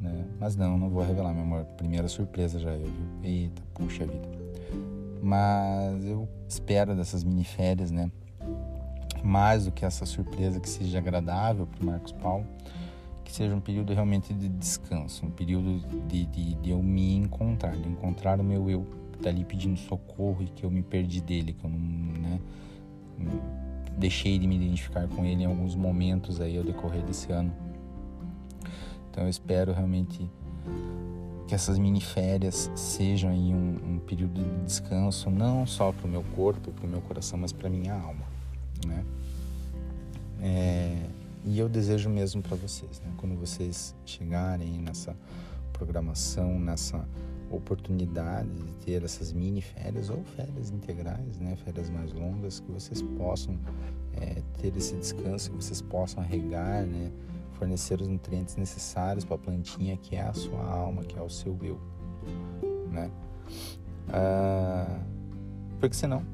Né? 0.00 0.24
Mas 0.40 0.56
não, 0.56 0.78
não 0.78 0.88
vou 0.88 1.02
revelar, 1.02 1.34
meu 1.34 1.42
amor. 1.42 1.66
Primeira 1.76 2.08
surpresa 2.08 2.58
já 2.58 2.70
eu, 2.70 2.86
viu? 2.86 3.06
Eita, 3.22 3.62
puxa 3.74 4.06
vida. 4.06 4.28
Mas 5.22 6.06
eu 6.06 6.26
espero 6.48 6.96
dessas 6.96 7.22
mini 7.22 7.44
férias, 7.44 7.90
né? 7.90 8.10
Mais 9.22 9.64
do 9.64 9.72
que 9.72 9.84
essa 9.84 10.04
surpresa 10.04 10.58
que 10.60 10.68
seja 10.68 10.98
agradável 10.98 11.66
para 11.66 11.84
Marcos 11.84 12.12
Paulo, 12.12 12.46
que 13.24 13.32
seja 13.32 13.54
um 13.54 13.60
período 13.60 13.92
realmente 13.92 14.34
de 14.34 14.48
descanso, 14.48 15.26
um 15.26 15.30
período 15.30 15.80
de, 16.08 16.26
de, 16.26 16.54
de 16.54 16.70
eu 16.70 16.82
me 16.82 17.14
encontrar, 17.14 17.76
de 17.76 17.88
encontrar 17.88 18.40
o 18.40 18.44
meu 18.44 18.68
eu 18.68 18.86
dali 19.20 19.44
pedindo 19.44 19.78
socorro 19.78 20.42
e 20.42 20.46
que 20.46 20.64
eu 20.64 20.70
me 20.70 20.82
perdi 20.82 21.20
dele, 21.20 21.52
que 21.52 21.64
eu 21.64 21.70
não, 21.70 21.78
né? 21.78 22.40
Deixei 23.96 24.38
de 24.38 24.48
me 24.48 24.56
identificar 24.56 25.06
com 25.06 25.24
ele 25.24 25.44
em 25.44 25.46
alguns 25.46 25.76
momentos 25.76 26.40
aí 26.40 26.58
ao 26.58 26.64
decorrer 26.64 27.02
desse 27.02 27.30
ano 27.30 27.52
então 29.12 29.24
eu 29.24 29.28
espero 29.28 29.74
realmente 29.74 30.26
que 31.46 31.54
essas 31.54 31.78
mini 31.78 32.00
férias 32.00 32.70
sejam 32.74 33.30
um, 33.30 33.76
um 33.84 33.98
período 33.98 34.42
de 34.42 34.64
descanso 34.64 35.28
não 35.28 35.66
só 35.66 35.92
para 35.92 36.06
o 36.06 36.10
meu 36.10 36.24
corpo, 36.34 36.72
para 36.72 36.86
o 36.86 36.88
meu 36.88 37.02
coração, 37.02 37.38
mas 37.38 37.52
para 37.52 37.68
minha 37.68 37.92
alma, 37.92 38.24
né? 38.86 39.04
É, 40.40 41.06
e 41.44 41.58
eu 41.58 41.68
desejo 41.68 42.08
mesmo 42.08 42.42
para 42.42 42.56
vocês, 42.56 43.00
né? 43.00 43.12
Quando 43.16 43.36
vocês 43.36 43.94
chegarem 44.04 44.78
nessa 44.80 45.16
programação, 45.72 46.58
nessa 46.58 47.06
oportunidade 47.50 48.48
de 48.48 48.72
ter 48.84 49.02
essas 49.02 49.32
mini 49.32 49.60
férias 49.60 50.08
ou 50.08 50.22
férias 50.36 50.70
integrais, 50.70 51.38
né? 51.38 51.56
Férias 51.56 51.90
mais 51.90 52.12
longas, 52.12 52.60
que 52.60 52.70
vocês 52.70 53.02
possam 53.02 53.58
é, 54.14 54.42
ter 54.60 54.76
esse 54.76 54.96
descanso, 54.96 55.50
que 55.50 55.56
vocês 55.56 55.82
possam 55.82 56.22
regar, 56.22 56.84
né? 56.84 57.10
fornecer 57.62 58.00
os 58.00 58.08
nutrientes 58.08 58.56
necessários 58.56 59.24
para 59.24 59.36
a 59.36 59.38
plantinha 59.38 59.96
que 59.96 60.16
é 60.16 60.22
a 60.22 60.32
sua 60.32 60.64
alma, 60.64 61.04
que 61.04 61.16
é 61.16 61.22
o 61.22 61.30
seu 61.30 61.56
eu, 61.62 61.80
né? 62.90 63.08
Ah, 64.08 65.00
porque 65.78 65.94
senão 65.94 66.24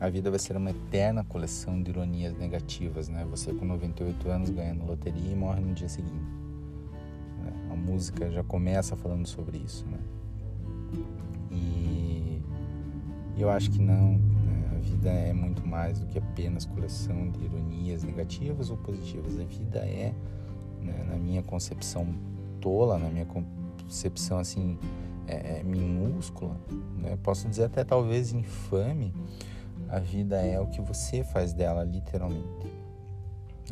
a 0.00 0.08
vida 0.08 0.30
vai 0.30 0.38
ser 0.38 0.56
uma 0.56 0.70
eterna 0.70 1.24
coleção 1.24 1.82
de 1.82 1.90
ironias 1.90 2.36
negativas, 2.36 3.08
né? 3.08 3.26
Você 3.30 3.52
com 3.52 3.64
98 3.64 4.28
anos 4.28 4.50
ganhando 4.50 4.84
loteria 4.84 5.30
e 5.30 5.36
morre 5.36 5.60
no 5.60 5.74
dia 5.74 5.88
seguinte. 5.88 6.14
Né? 7.42 7.52
A 7.70 7.76
música 7.76 8.30
já 8.30 8.42
começa 8.42 8.96
falando 8.96 9.26
sobre 9.26 9.58
isso, 9.58 9.86
né? 9.86 9.98
E 11.50 12.42
eu 13.36 13.50
acho 13.50 13.70
que 13.70 13.80
não, 13.80 14.12
né? 14.12 14.70
A 14.72 14.78
vida 14.78 15.10
é 15.10 15.32
muito 15.32 15.66
mais 15.66 16.00
do 16.00 16.06
que 16.06 16.18
apenas 16.18 16.64
coleção 16.64 17.30
de 17.30 17.44
ironias 17.44 18.02
negativas 18.02 18.70
ou 18.70 18.76
positivas. 18.76 19.38
A 19.38 19.44
vida 19.44 19.78
é 19.80 20.14
né? 20.80 21.04
na 21.08 21.16
minha 21.16 21.42
concepção 21.42 22.06
tola, 22.60 22.98
na 22.98 23.08
minha 23.08 23.26
concepção 23.26 24.38
assim 24.38 24.78
é, 25.26 25.60
é, 25.60 25.62
minúscula, 25.62 26.56
né? 26.98 27.16
posso 27.22 27.48
dizer 27.48 27.64
até 27.64 27.84
talvez 27.84 28.32
infame, 28.32 29.12
a 29.92 29.98
vida 29.98 30.36
é 30.36 30.58
o 30.58 30.66
que 30.66 30.80
você 30.80 31.22
faz 31.22 31.52
dela 31.52 31.84
literalmente. 31.84 32.66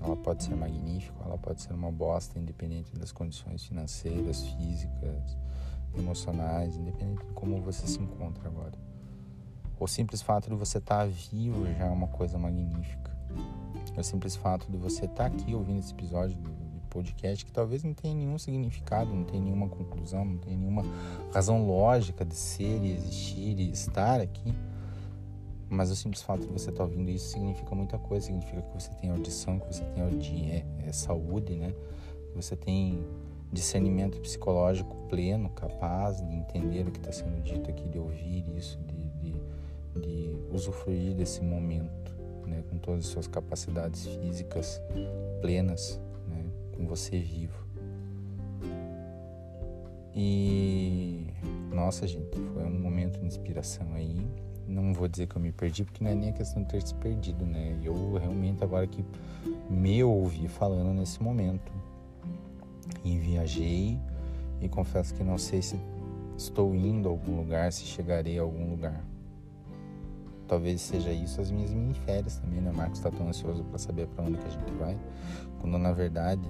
Ela 0.03 0.15
pode 0.15 0.45
ser 0.45 0.55
magnífica, 0.55 1.17
ela 1.25 1.39
pode 1.39 1.63
ser 1.63 1.73
uma 1.73 1.91
bosta, 1.91 2.39
independente 2.39 2.95
das 2.95 3.11
condições 3.11 3.65
financeiras, 3.65 4.43
físicas, 4.43 5.39
emocionais, 5.97 6.77
independente 6.77 7.25
de 7.25 7.33
como 7.33 7.59
você 7.63 7.87
se 7.87 7.99
encontra 7.99 8.47
agora. 8.47 8.79
O 9.79 9.87
simples 9.87 10.21
fato 10.21 10.51
de 10.51 10.57
você 10.57 10.77
estar 10.77 11.09
vivo 11.09 11.65
já 11.73 11.87
é 11.87 11.91
uma 11.91 12.09
coisa 12.09 12.39
magnífica. 12.39 13.17
O 13.97 14.03
simples 14.03 14.37
fato 14.37 14.71
de 14.71 14.77
você 14.77 15.07
estar 15.07 15.25
aqui 15.25 15.55
ouvindo 15.55 15.79
esse 15.79 15.95
episódio 15.95 16.39
podcast 16.91 17.47
que 17.47 17.53
talvez 17.53 17.83
não 17.83 17.95
tenha 17.95 18.15
nenhum 18.15 18.37
significado, 18.37 19.11
não 19.11 19.25
tenha 19.25 19.43
nenhuma 19.43 19.71
conclusão, 19.71 20.27
não 20.27 20.37
tenha 20.37 20.57
nenhuma 20.59 20.83
razão 21.33 21.67
lógica 21.67 22.27
de 22.27 22.35
ser 22.35 22.85
e 22.85 22.93
existir 22.93 23.59
e 23.59 23.71
estar 23.71 24.21
aqui. 24.21 24.55
Mas 25.71 25.91
o 25.91 25.97
simples 25.97 26.23
fato 26.23 26.41
de 26.45 26.53
você 26.53 26.71
estar 26.71 26.83
ouvindo 26.83 27.11
isso 27.11 27.29
significa 27.29 27.75
muita 27.75 27.97
coisa. 27.97 28.27
Significa 28.27 28.61
que 28.61 28.75
você 28.75 28.91
tem 28.95 29.11
audição, 29.11 29.59
que 29.59 29.73
você 29.73 29.85
tem 29.85 30.03
audi 30.03 30.51
é, 30.51 30.67
é 30.87 30.93
saúde, 30.93 31.55
né? 31.55 31.73
Que 32.31 32.37
você 32.37 32.57
tem 32.57 33.07
discernimento 33.53 34.21
psicológico 34.21 34.97
pleno, 35.09 35.49
capaz 35.51 36.21
de 36.21 36.35
entender 36.35 36.87
o 36.87 36.91
que 36.91 36.99
está 36.99 37.13
sendo 37.13 37.41
dito 37.43 37.71
aqui, 37.71 37.89
de 37.89 37.99
ouvir 37.99 38.45
isso, 38.57 38.79
de, 38.81 39.11
de, 39.11 40.01
de 40.01 40.37
usufruir 40.53 41.15
desse 41.15 41.41
momento, 41.41 42.13
né? 42.47 42.65
Com 42.69 42.77
todas 42.77 43.07
as 43.07 43.11
suas 43.13 43.29
capacidades 43.29 44.07
físicas 44.07 44.83
plenas 45.41 46.01
com 46.81 46.87
você 46.87 47.19
vivo. 47.19 47.67
E 50.15 51.27
nossa, 51.73 52.07
gente, 52.07 52.37
foi 52.55 52.65
um 52.65 52.81
momento 52.81 53.21
de 53.21 53.27
inspiração 53.27 53.87
aí. 53.95 54.27
Não 54.71 54.95
vou 54.95 55.09
dizer 55.09 55.27
que 55.27 55.37
eu 55.37 55.43
me 55.43 55.53
perdi, 55.53 55.85
porque 55.85 56.03
não 56.03 56.11
é 56.11 56.15
nem 56.15 56.31
a 56.31 56.33
questão 56.33 56.63
de 56.63 56.69
ter 56.69 56.83
se 56.83 56.95
perdido, 56.95 57.45
né? 57.45 57.77
Eu 57.83 58.15
realmente 58.15 58.63
agora 58.63 58.87
que 58.87 59.05
me 59.69 60.03
ouvi 60.05 60.47
falando 60.49 60.95
nesse 60.95 61.23
momento. 61.23 61.73
E 63.05 63.19
viajei 63.19 63.99
e 64.61 64.69
confesso 64.69 65.15
que 65.15 65.25
não 65.25 65.39
sei 65.39 65.63
se 65.63 65.79
estou 66.37 66.75
indo 66.75 67.09
a 67.09 67.13
algum 67.13 67.37
lugar, 67.37 67.73
se 67.73 67.85
chegarei 67.85 68.39
a 68.39 68.43
algum 68.43 68.71
lugar. 68.71 69.05
Talvez 70.47 70.81
seja 70.81 71.13
isso 71.13 71.41
as 71.41 71.51
minhas 71.51 71.73
mini 71.73 71.95
férias 71.95 72.39
também, 72.39 72.61
né? 72.61 72.71
Marcos 72.73 72.99
está 72.99 73.11
tão 73.11 73.29
ansioso 73.29 73.65
para 73.65 73.79
saber 73.79 74.07
para 74.09 74.25
onde 74.25 74.39
que 74.39 74.47
a 74.47 74.51
gente 74.51 74.73
vai, 74.79 74.97
quando 75.61 75.79
na 75.79 75.93
verdade 75.93 76.49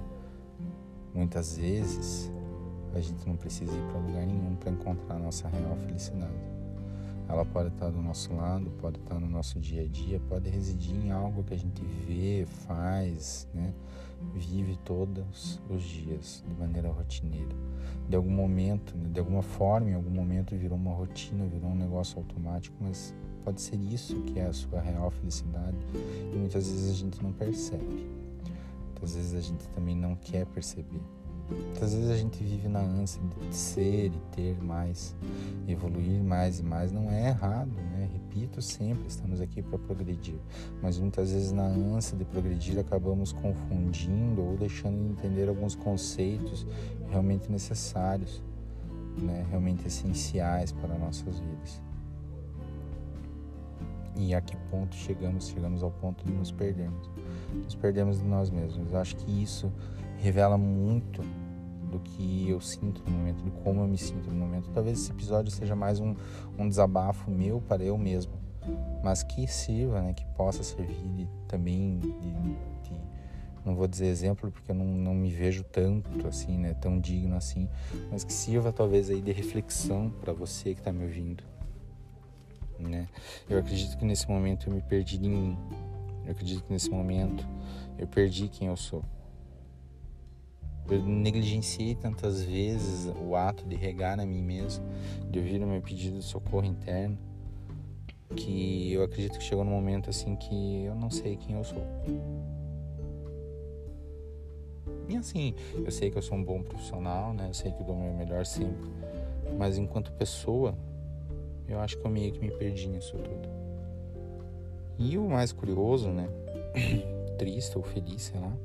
Muitas 1.13 1.57
vezes 1.57 2.31
a 2.93 2.99
gente 2.99 3.27
não 3.27 3.35
precisa 3.35 3.71
ir 3.71 3.83
para 3.91 3.99
lugar 3.99 4.25
nenhum 4.25 4.55
para 4.55 4.71
encontrar 4.71 5.15
a 5.15 5.19
nossa 5.19 5.47
real 5.49 5.75
felicidade. 5.75 6.31
Ela 7.31 7.45
pode 7.45 7.69
estar 7.69 7.89
do 7.89 8.01
nosso 8.01 8.33
lado, 8.33 8.69
pode 8.81 8.99
estar 8.99 9.19
no 9.19 9.27
nosso 9.27 9.59
dia 9.59 9.83
a 9.83 9.87
dia, 9.87 10.19
pode 10.27 10.49
residir 10.49 10.95
em 10.95 11.11
algo 11.11 11.43
que 11.43 11.53
a 11.53 11.57
gente 11.57 11.81
vê, 11.83 12.45
faz, 12.67 13.47
né? 13.53 13.73
vive 14.33 14.77
todos 14.83 15.59
os 15.69 15.81
dias 15.81 16.43
de 16.47 16.53
maneira 16.55 16.89
rotineira. 16.89 17.55
De 18.07 18.15
algum 18.15 18.29
momento, 18.29 18.93
de 18.97 19.19
alguma 19.19 19.41
forma, 19.41 19.89
em 19.89 19.93
algum 19.93 20.09
momento 20.09 20.55
virou 20.55 20.77
uma 20.77 20.93
rotina, 20.93 21.45
virou 21.45 21.69
um 21.69 21.75
negócio 21.75 22.17
automático, 22.17 22.75
mas 22.79 23.15
pode 23.43 23.61
ser 23.61 23.77
isso 23.77 24.21
que 24.23 24.37
é 24.37 24.45
a 24.45 24.53
sua 24.53 24.81
real 24.81 25.09
felicidade 25.09 25.77
e 26.33 26.37
muitas 26.37 26.69
vezes 26.69 26.91
a 26.91 26.93
gente 26.93 27.23
não 27.23 27.31
percebe. 27.31 28.07
Muitas 28.87 29.15
vezes 29.15 29.33
a 29.33 29.41
gente 29.41 29.67
também 29.69 29.95
não 29.95 30.15
quer 30.15 30.45
perceber. 30.47 31.01
Muitas 31.51 31.93
vezes 31.93 32.09
a 32.09 32.17
gente 32.17 32.43
vive 32.43 32.67
na 32.67 32.79
ânsia 32.79 33.21
de 33.49 33.55
ser 33.55 34.07
e 34.07 34.35
ter 34.35 34.63
mais, 34.63 35.15
evoluir 35.67 36.23
mais 36.23 36.59
e 36.59 36.63
mais. 36.63 36.91
Não 36.91 37.11
é 37.11 37.29
errado, 37.29 37.71
né? 37.71 38.09
Repito 38.13 38.61
sempre, 38.61 39.07
estamos 39.07 39.41
aqui 39.41 39.61
para 39.61 39.77
progredir. 39.79 40.39
Mas 40.81 40.97
muitas 40.97 41.31
vezes 41.31 41.51
na 41.51 41.65
ânsia 41.65 42.17
de 42.17 42.23
progredir 42.23 42.79
acabamos 42.79 43.33
confundindo 43.33 44.41
ou 44.41 44.55
deixando 44.55 45.03
de 45.03 45.09
entender 45.11 45.49
alguns 45.49 45.75
conceitos 45.75 46.65
realmente 47.09 47.51
necessários, 47.51 48.41
né? 49.21 49.45
realmente 49.49 49.85
essenciais 49.85 50.71
para 50.71 50.97
nossas 50.97 51.39
vidas. 51.39 51.81
E 54.15 54.35
a 54.35 54.41
que 54.41 54.55
ponto 54.69 54.95
chegamos? 54.95 55.47
Chegamos 55.47 55.81
ao 55.83 55.91
ponto 55.91 56.23
de 56.23 56.31
nos 56.31 56.51
perdermos. 56.51 57.09
Nos 57.63 57.75
perdemos 57.75 58.19
de 58.19 58.25
nós 58.25 58.49
mesmos. 58.49 58.91
Eu 58.91 58.99
acho 58.99 59.15
que 59.15 59.41
isso 59.41 59.71
revela 60.17 60.57
muito 60.57 61.23
do 61.91 61.99
que 61.99 62.49
eu 62.49 62.61
sinto 62.61 63.03
no 63.05 63.11
momento, 63.11 63.43
de 63.43 63.51
como 63.51 63.81
eu 63.81 63.87
me 63.87 63.97
sinto 63.97 64.29
no 64.29 64.35
momento. 64.35 64.69
Talvez 64.73 64.99
esse 64.99 65.11
episódio 65.11 65.51
seja 65.51 65.75
mais 65.75 65.99
um, 65.99 66.15
um 66.57 66.67
desabafo 66.67 67.29
meu 67.29 67.61
para 67.61 67.83
eu 67.83 67.97
mesmo, 67.97 68.33
mas 69.03 69.21
que 69.23 69.45
sirva, 69.47 70.01
né, 70.01 70.13
que 70.13 70.25
possa 70.37 70.63
servir 70.63 71.07
de, 71.15 71.27
também 71.47 71.99
de, 71.99 72.07
de, 72.11 72.61
não 73.65 73.75
vou 73.75 73.87
dizer 73.87 74.07
exemplo 74.07 74.51
porque 74.51 74.71
eu 74.71 74.75
não, 74.75 74.85
não 74.85 75.13
me 75.13 75.29
vejo 75.29 75.63
tanto 75.63 76.27
assim, 76.27 76.57
né, 76.57 76.73
tão 76.73 76.99
digno 76.99 77.35
assim, 77.35 77.67
mas 78.09 78.23
que 78.23 78.33
sirva 78.33 78.71
talvez 78.71 79.09
aí 79.09 79.21
de 79.21 79.31
reflexão 79.31 80.09
para 80.21 80.33
você 80.33 80.73
que 80.73 80.79
está 80.79 80.91
me 80.91 81.03
ouvindo. 81.03 81.43
Né? 82.79 83.07
Eu 83.47 83.59
acredito 83.59 83.95
que 83.97 84.05
nesse 84.05 84.27
momento 84.27 84.67
eu 84.67 84.73
me 84.73 84.81
perdi 84.81 85.17
em 85.17 85.29
mim. 85.29 85.57
Eu 86.25 86.31
acredito 86.31 86.63
que 86.63 86.73
nesse 86.73 86.89
momento 86.89 87.47
eu 87.99 88.07
perdi 88.07 88.47
quem 88.47 88.67
eu 88.67 88.75
sou. 88.75 89.03
Eu 90.89 91.01
negligenciei 91.03 91.95
tantas 91.95 92.43
vezes 92.43 93.11
o 93.25 93.35
ato 93.35 93.65
de 93.65 93.75
regar 93.75 94.19
a 94.19 94.25
mim 94.25 94.41
mesmo, 94.41 94.83
de 95.29 95.39
ouvir 95.39 95.61
o 95.61 95.67
meu 95.67 95.81
pedido 95.81 96.17
de 96.17 96.23
socorro 96.23 96.65
interno, 96.65 97.17
que 98.35 98.91
eu 98.93 99.03
acredito 99.03 99.37
que 99.37 99.43
chegou 99.43 99.63
num 99.63 99.71
momento 99.71 100.09
assim 100.09 100.35
que 100.35 100.83
eu 100.83 100.95
não 100.95 101.09
sei 101.09 101.37
quem 101.37 101.55
eu 101.55 101.63
sou. 101.63 101.83
E 105.07 105.15
assim, 105.15 105.53
eu 105.75 105.91
sei 105.91 106.09
que 106.09 106.17
eu 106.17 106.21
sou 106.21 106.37
um 106.37 106.43
bom 106.43 106.61
profissional, 106.61 107.33
né? 107.33 107.47
Eu 107.49 107.53
sei 107.53 107.71
que 107.71 107.81
eu 107.81 107.85
dou 107.85 107.95
o 107.95 108.01
meu 108.01 108.13
melhor 108.13 108.45
sempre. 108.45 108.89
Mas 109.57 109.77
enquanto 109.77 110.11
pessoa, 110.13 110.73
eu 111.67 111.79
acho 111.79 111.97
que 111.97 112.05
eu 112.05 112.11
meio 112.11 112.31
que 112.31 112.39
me 112.39 112.51
perdi 112.51 112.87
nisso 112.87 113.17
tudo. 113.17 113.49
E 114.97 115.17
o 115.17 115.27
mais 115.27 115.51
curioso, 115.51 116.09
né? 116.09 116.29
Triste 117.37 117.77
ou 117.77 117.83
feliz, 117.83 118.23
sei 118.23 118.39
lá 118.39 118.55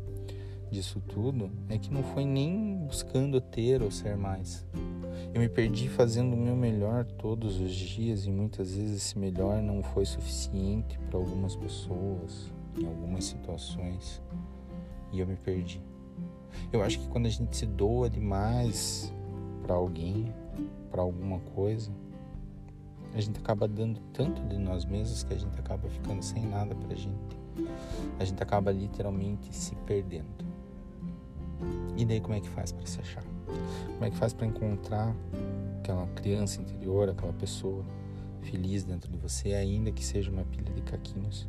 disso 0.71 1.01
tudo 1.01 1.51
é 1.69 1.79
que 1.79 1.93
não 1.93 2.03
foi 2.03 2.25
nem 2.25 2.77
buscando 2.79 3.41
ter 3.41 3.83
ou 3.83 3.91
ser 3.91 4.17
mais. 4.17 4.67
Eu 5.35 5.41
me 5.41 5.49
perdi 5.49 5.89
fazendo 5.89 6.35
o 6.35 6.37
meu 6.37 6.57
melhor 6.57 7.05
todos 7.05 7.61
os 7.61 7.73
dias 7.75 8.27
e 8.27 8.31
muitas 8.31 8.75
vezes 8.75 8.97
esse 8.97 9.19
melhor 9.19 9.63
não 9.63 9.83
foi 9.83 10.05
suficiente 10.05 10.99
para 11.01 11.19
algumas 11.19 11.55
pessoas, 11.55 12.53
em 12.79 12.87
algumas 12.87 13.25
situações, 13.25 14.23
e 15.13 15.21
eu 15.21 15.27
me 15.27 15.37
perdi. 15.37 15.81
Eu 16.73 16.83
acho 16.83 16.99
que 16.99 17.09
quando 17.09 17.27
a 17.27 17.31
gente 17.31 17.57
se 17.57 17.67
doa 17.67 18.09
demais 18.09 19.13
para 19.63 19.75
alguém, 19.75 20.33
para 20.91 21.03
alguma 21.03 21.39
coisa, 21.41 21.93
a 23.15 23.21
gente 23.21 23.39
acaba 23.39 23.67
dando 23.67 24.01
tanto 24.13 24.43
de 24.43 24.59
nós 24.59 24.85
mesmos 24.85 25.23
que 25.23 25.35
a 25.35 25.39
gente 25.39 25.59
acaba 25.59 25.89
ficando 25.89 26.23
sem 26.23 26.47
nada 26.47 26.75
pra 26.75 26.95
gente. 26.95 27.37
A 28.19 28.25
gente 28.25 28.43
acaba 28.43 28.71
literalmente 28.71 29.55
se 29.55 29.75
perdendo. 29.87 30.46
E 31.97 32.05
daí 32.05 32.21
como 32.21 32.35
é 32.35 32.41
que 32.41 32.49
faz 32.49 32.73
para 32.73 32.87
se 32.87 33.01
achar? 33.01 33.25
Como 33.87 34.05
é 34.05 34.11
que 34.11 34.17
faz 34.17 34.33
para 34.33 34.47
encontrar 34.47 35.15
aquela 35.79 36.07
criança 36.09 36.61
interior, 36.61 37.09
aquela 37.09 37.33
pessoa 37.33 37.85
feliz 38.43 38.85
dentro 38.85 39.11
de 39.11 39.17
você, 39.17 39.55
ainda 39.55 39.91
que 39.91 40.05
seja 40.05 40.31
uma 40.31 40.45
pilha 40.45 40.73
de 40.73 40.83
caquinhos? 40.83 41.49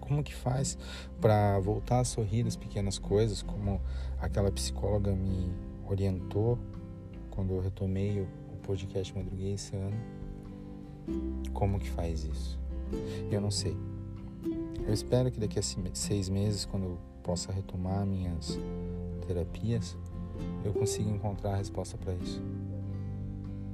Como 0.00 0.22
que 0.22 0.34
faz 0.34 0.76
para 1.20 1.58
voltar 1.60 2.00
a 2.00 2.04
sorrir 2.04 2.42
das 2.42 2.56
pequenas 2.56 2.98
coisas, 2.98 3.40
como 3.40 3.80
aquela 4.20 4.50
psicóloga 4.50 5.12
me 5.12 5.48
orientou 5.88 6.58
quando 7.30 7.54
eu 7.54 7.60
retomei 7.60 8.20
o 8.20 8.56
podcast 8.62 9.16
Madruguei 9.16 9.54
esse 9.54 9.74
ano? 9.76 9.96
Como 11.52 11.78
que 11.78 11.88
faz 11.88 12.24
isso? 12.24 12.58
Eu 13.30 13.40
não 13.40 13.50
sei. 13.50 13.76
Eu 14.86 14.92
espero 14.92 15.30
que 15.30 15.40
daqui 15.40 15.58
a 15.58 15.62
seis 15.62 16.28
meses, 16.28 16.64
quando 16.64 16.84
eu 16.84 16.98
possa 17.24 17.50
retomar 17.50 18.06
minhas 18.06 18.56
terapias, 19.26 19.96
eu 20.64 20.72
consiga 20.72 21.10
encontrar 21.10 21.54
a 21.54 21.56
resposta 21.56 21.96
para 21.96 22.14
isso. 22.14 22.40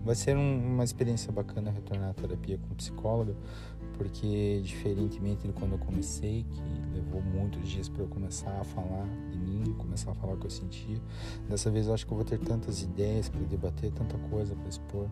Vai 0.03 0.15
ser 0.15 0.35
um, 0.35 0.75
uma 0.75 0.85
experiência 0.85 1.31
bacana 1.31 1.71
retornar 1.71 2.11
à 2.11 2.15
terapia 2.15 2.57
com 2.57 2.75
psicóloga, 2.75 3.37
porque 3.99 4.63
diferentemente 4.65 5.47
de 5.47 5.53
quando 5.53 5.73
eu 5.73 5.79
comecei, 5.79 6.45
que 6.45 6.95
levou 6.95 7.21
muitos 7.21 7.69
dias 7.69 7.87
para 7.87 8.03
eu 8.03 8.09
começar 8.09 8.59
a 8.59 8.65
falar 8.65 9.07
de 9.31 9.39
mim, 9.39 9.75
começar 9.77 10.13
a 10.13 10.15
falar 10.15 10.35
o 10.35 10.37
que 10.39 10.47
eu 10.47 10.51
sentia, 10.51 10.99
dessa 11.49 11.71
vez 11.71 11.87
eu 11.87 11.93
acho 11.93 12.07
que 12.07 12.13
eu 12.13 12.17
vou 12.17 12.25
ter 12.25 12.39
tantas 12.39 12.83
ideias 12.83 13.29
para 13.29 13.41
debater, 13.43 13.93
tanta 13.93 14.17
coisa 14.31 14.55
para 14.55 14.69
expor. 14.69 15.07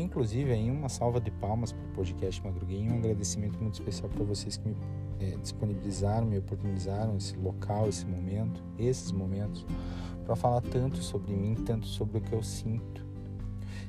Inclusive, 0.00 0.52
aí 0.52 0.70
uma 0.70 0.88
salva 0.88 1.20
de 1.20 1.30
palmas 1.30 1.72
para 1.72 1.84
o 1.84 1.88
podcast 1.88 2.42
Madruguei 2.44 2.82
e 2.82 2.88
um 2.88 2.98
agradecimento 2.98 3.58
muito 3.60 3.74
especial 3.74 4.08
para 4.08 4.24
vocês 4.24 4.56
que 4.56 4.68
me 4.68 4.76
é, 5.20 5.36
disponibilizaram, 5.36 6.26
me 6.26 6.38
oportunizaram 6.38 7.16
esse 7.16 7.36
local, 7.36 7.88
esse 7.88 8.06
momento, 8.06 8.62
esses 8.78 9.10
momentos, 9.10 9.66
para 10.24 10.36
falar 10.36 10.60
tanto 10.60 10.98
sobre 10.98 11.34
mim, 11.34 11.54
tanto 11.54 11.86
sobre 11.86 12.18
o 12.18 12.20
que 12.20 12.32
eu 12.32 12.42
sinto. 12.42 13.06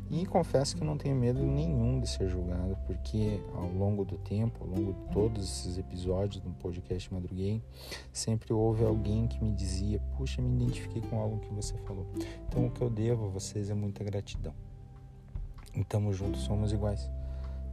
E 0.10 0.26
confesso 0.26 0.76
que 0.76 0.84
não 0.84 0.98
tenho 0.98 1.16
medo 1.16 1.40
nenhum 1.40 2.00
de 2.00 2.10
ser 2.10 2.28
julgado, 2.28 2.76
porque 2.88 3.40
ao 3.54 3.70
longo 3.70 4.04
do 4.04 4.18
tempo, 4.18 4.64
ao 4.64 4.68
longo 4.68 4.94
de 4.94 5.14
todos 5.14 5.44
esses 5.44 5.78
episódios 5.78 6.42
do 6.42 6.50
podcast 6.50 7.14
Madruguei, 7.14 7.62
sempre 8.12 8.52
houve 8.52 8.84
alguém 8.84 9.28
que 9.28 9.44
me 9.44 9.52
dizia: 9.52 10.00
Puxa, 10.18 10.42
me 10.42 10.56
identifiquei 10.56 11.04
com 11.04 11.20
algo 11.20 11.38
que 11.40 11.54
você 11.54 11.78
falou. 11.80 12.08
Então 12.48 12.66
o 12.66 12.72
que 12.72 12.82
eu 12.82 12.90
devo 12.90 13.28
a 13.28 13.30
vocês 13.30 13.70
é 13.70 13.76
muita 13.76 14.04
gratidão. 14.04 14.69
E 15.80 15.84
tamo 15.86 16.12
juntos, 16.12 16.42
somos 16.42 16.74
iguais. 16.74 17.10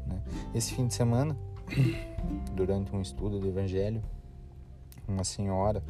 Né? 0.07 0.23
Esse 0.55 0.73
fim 0.73 0.87
de 0.87 0.95
semana 0.95 1.37
durante 2.55 2.95
um 2.95 3.03
estudo 3.03 3.41
do 3.41 3.49
Evangelho, 3.49 4.01
uma 5.09 5.25
senhora, 5.25 5.83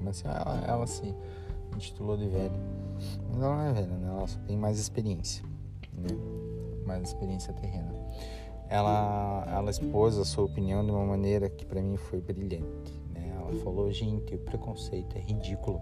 uma 0.00 0.14
senhora 0.14 0.40
ela, 0.40 0.64
ela 0.66 0.86
se 0.86 1.14
intitulou 1.76 2.16
de 2.16 2.26
velha, 2.26 2.58
mas 3.28 3.42
ela 3.42 3.56
não 3.56 3.62
é 3.62 3.72
velha, 3.74 3.94
né? 3.94 4.08
ela 4.08 4.26
só 4.26 4.38
tem 4.46 4.56
mais 4.56 4.78
experiência, 4.78 5.44
né? 5.92 6.08
mais 6.86 7.08
experiência 7.08 7.52
terrena. 7.52 7.92
Ela, 8.70 9.44
ela 9.52 9.70
expôs 9.70 10.16
a 10.16 10.24
sua 10.24 10.44
opinião 10.44 10.82
de 10.82 10.90
uma 10.90 11.04
maneira 11.04 11.50
que 11.50 11.66
para 11.66 11.82
mim 11.82 11.98
foi 11.98 12.22
brilhante. 12.22 12.98
Né? 13.12 13.30
Ela 13.36 13.52
falou, 13.62 13.92
gente, 13.92 14.34
o 14.34 14.38
preconceito 14.38 15.14
é 15.18 15.20
ridículo. 15.20 15.78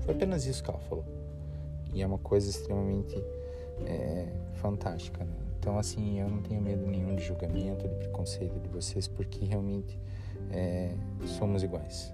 Foi 0.00 0.14
apenas 0.14 0.46
isso 0.46 0.64
que 0.64 0.70
ela 0.70 0.78
falou. 0.78 1.04
E 1.92 2.00
é 2.00 2.06
uma 2.06 2.18
coisa 2.18 2.48
extremamente 2.48 3.16
é, 3.86 4.26
fantástica. 4.54 5.24
Né? 5.24 5.32
Então, 5.58 5.78
assim, 5.78 6.20
eu 6.20 6.28
não 6.28 6.40
tenho 6.42 6.60
medo 6.60 6.86
nenhum 6.86 7.14
de 7.14 7.24
julgamento, 7.24 7.88
de 7.88 7.94
preconceito 7.96 8.58
de 8.60 8.68
vocês, 8.68 9.08
porque 9.08 9.44
realmente 9.44 9.98
é, 10.50 10.94
somos 11.26 11.62
iguais. 11.62 12.12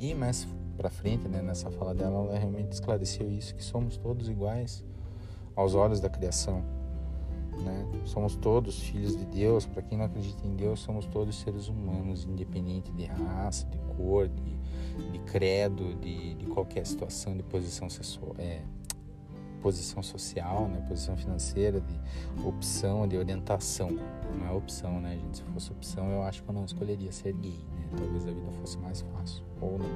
E 0.00 0.14
mais 0.14 0.46
para 0.76 0.90
frente, 0.90 1.28
né, 1.28 1.42
nessa 1.42 1.70
fala 1.70 1.94
dela, 1.94 2.24
ela 2.24 2.38
realmente 2.38 2.72
esclareceu 2.72 3.30
isso, 3.30 3.54
que 3.54 3.62
somos 3.62 3.96
todos 3.96 4.28
iguais 4.28 4.84
aos 5.54 5.74
olhos 5.74 6.00
da 6.00 6.08
criação. 6.08 6.64
Né? 7.64 7.86
Somos 8.06 8.34
todos 8.34 8.80
filhos 8.80 9.16
de 9.16 9.24
Deus. 9.26 9.66
Para 9.66 9.82
quem 9.82 9.98
não 9.98 10.06
acredita 10.06 10.46
em 10.46 10.56
Deus, 10.56 10.80
somos 10.80 11.06
todos 11.06 11.38
seres 11.38 11.68
humanos, 11.68 12.24
independente 12.24 12.90
de 12.92 13.04
raça, 13.04 13.66
de 13.66 13.78
cor, 13.96 14.28
de, 14.28 15.10
de 15.12 15.18
credo, 15.20 15.94
de, 15.96 16.34
de 16.34 16.46
qualquer 16.46 16.86
situação, 16.86 17.36
de 17.36 17.42
posição 17.42 17.88
sexual, 17.90 18.34
é, 18.38 18.62
posição 19.62 20.02
social, 20.02 20.68
né, 20.68 20.84
posição 20.88 21.16
financeira, 21.16 21.80
de 21.80 22.00
opção, 22.44 23.06
de 23.06 23.16
orientação. 23.16 23.90
Não 24.36 24.46
é 24.46 24.50
opção, 24.50 25.00
né, 25.00 25.16
gente? 25.16 25.38
Se 25.38 25.42
fosse 25.44 25.70
opção, 25.70 26.10
eu 26.10 26.22
acho 26.22 26.42
que 26.42 26.48
eu 26.48 26.54
não 26.54 26.64
escolheria 26.64 27.12
ser 27.12 27.32
gay, 27.34 27.64
né? 27.74 27.88
Talvez 27.96 28.26
a 28.26 28.32
vida 28.32 28.50
fosse 28.60 28.76
mais 28.78 29.00
fácil. 29.00 29.44
Ou 29.60 29.78
não. 29.78 29.86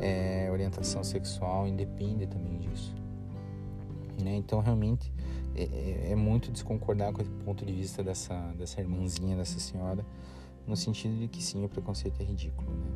É, 0.00 0.48
orientação 0.50 1.02
sexual 1.02 1.66
independe 1.66 2.26
também 2.26 2.58
disso. 2.58 2.94
Né? 4.22 4.36
Então, 4.36 4.60
realmente, 4.60 5.12
é, 5.54 5.62
é, 5.62 6.12
é, 6.12 6.16
muito 6.16 6.52
desconcordar 6.52 7.12
com 7.12 7.22
o 7.22 7.26
ponto 7.44 7.64
de 7.64 7.72
vista 7.72 8.02
dessa, 8.02 8.34
dessa 8.56 8.80
irmãzinha, 8.80 9.36
dessa 9.36 9.58
senhora, 9.58 10.04
no 10.66 10.76
sentido 10.76 11.18
de 11.18 11.26
que 11.26 11.42
sim, 11.42 11.64
o 11.64 11.68
preconceito 11.68 12.20
é 12.20 12.24
ridículo, 12.24 12.70
né? 12.70 12.86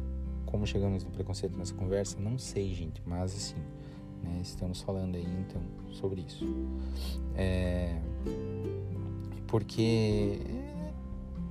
Como 0.46 0.66
chegamos 0.66 1.02
no 1.02 1.10
preconceito 1.10 1.56
nessa 1.56 1.74
conversa, 1.74 2.20
não 2.20 2.38
sei, 2.38 2.74
gente, 2.74 3.02
mas 3.06 3.34
assim, 3.34 3.56
né, 4.22 4.40
estamos 4.40 4.80
falando 4.80 5.16
aí 5.16 5.26
então 5.40 5.60
sobre 5.90 6.22
isso. 6.22 6.44
É, 7.34 8.00
porque 9.46 10.38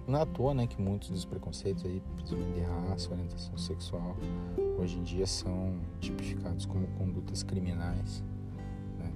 não 0.07 0.19
é 0.19 0.23
à 0.23 0.25
toa 0.25 0.53
né, 0.53 0.67
que 0.67 0.81
muitos 0.81 1.09
dos 1.09 1.25
preconceitos 1.25 1.85
aí, 1.85 2.01
principalmente 2.15 2.53
de 2.55 2.61
raça, 2.61 3.11
orientação 3.11 3.57
sexual, 3.57 4.17
hoje 4.77 4.97
em 4.97 5.03
dia 5.03 5.25
são 5.27 5.79
tipificados 5.99 6.65
como 6.65 6.87
condutas 6.97 7.43
criminais, 7.43 8.23
né? 8.97 9.11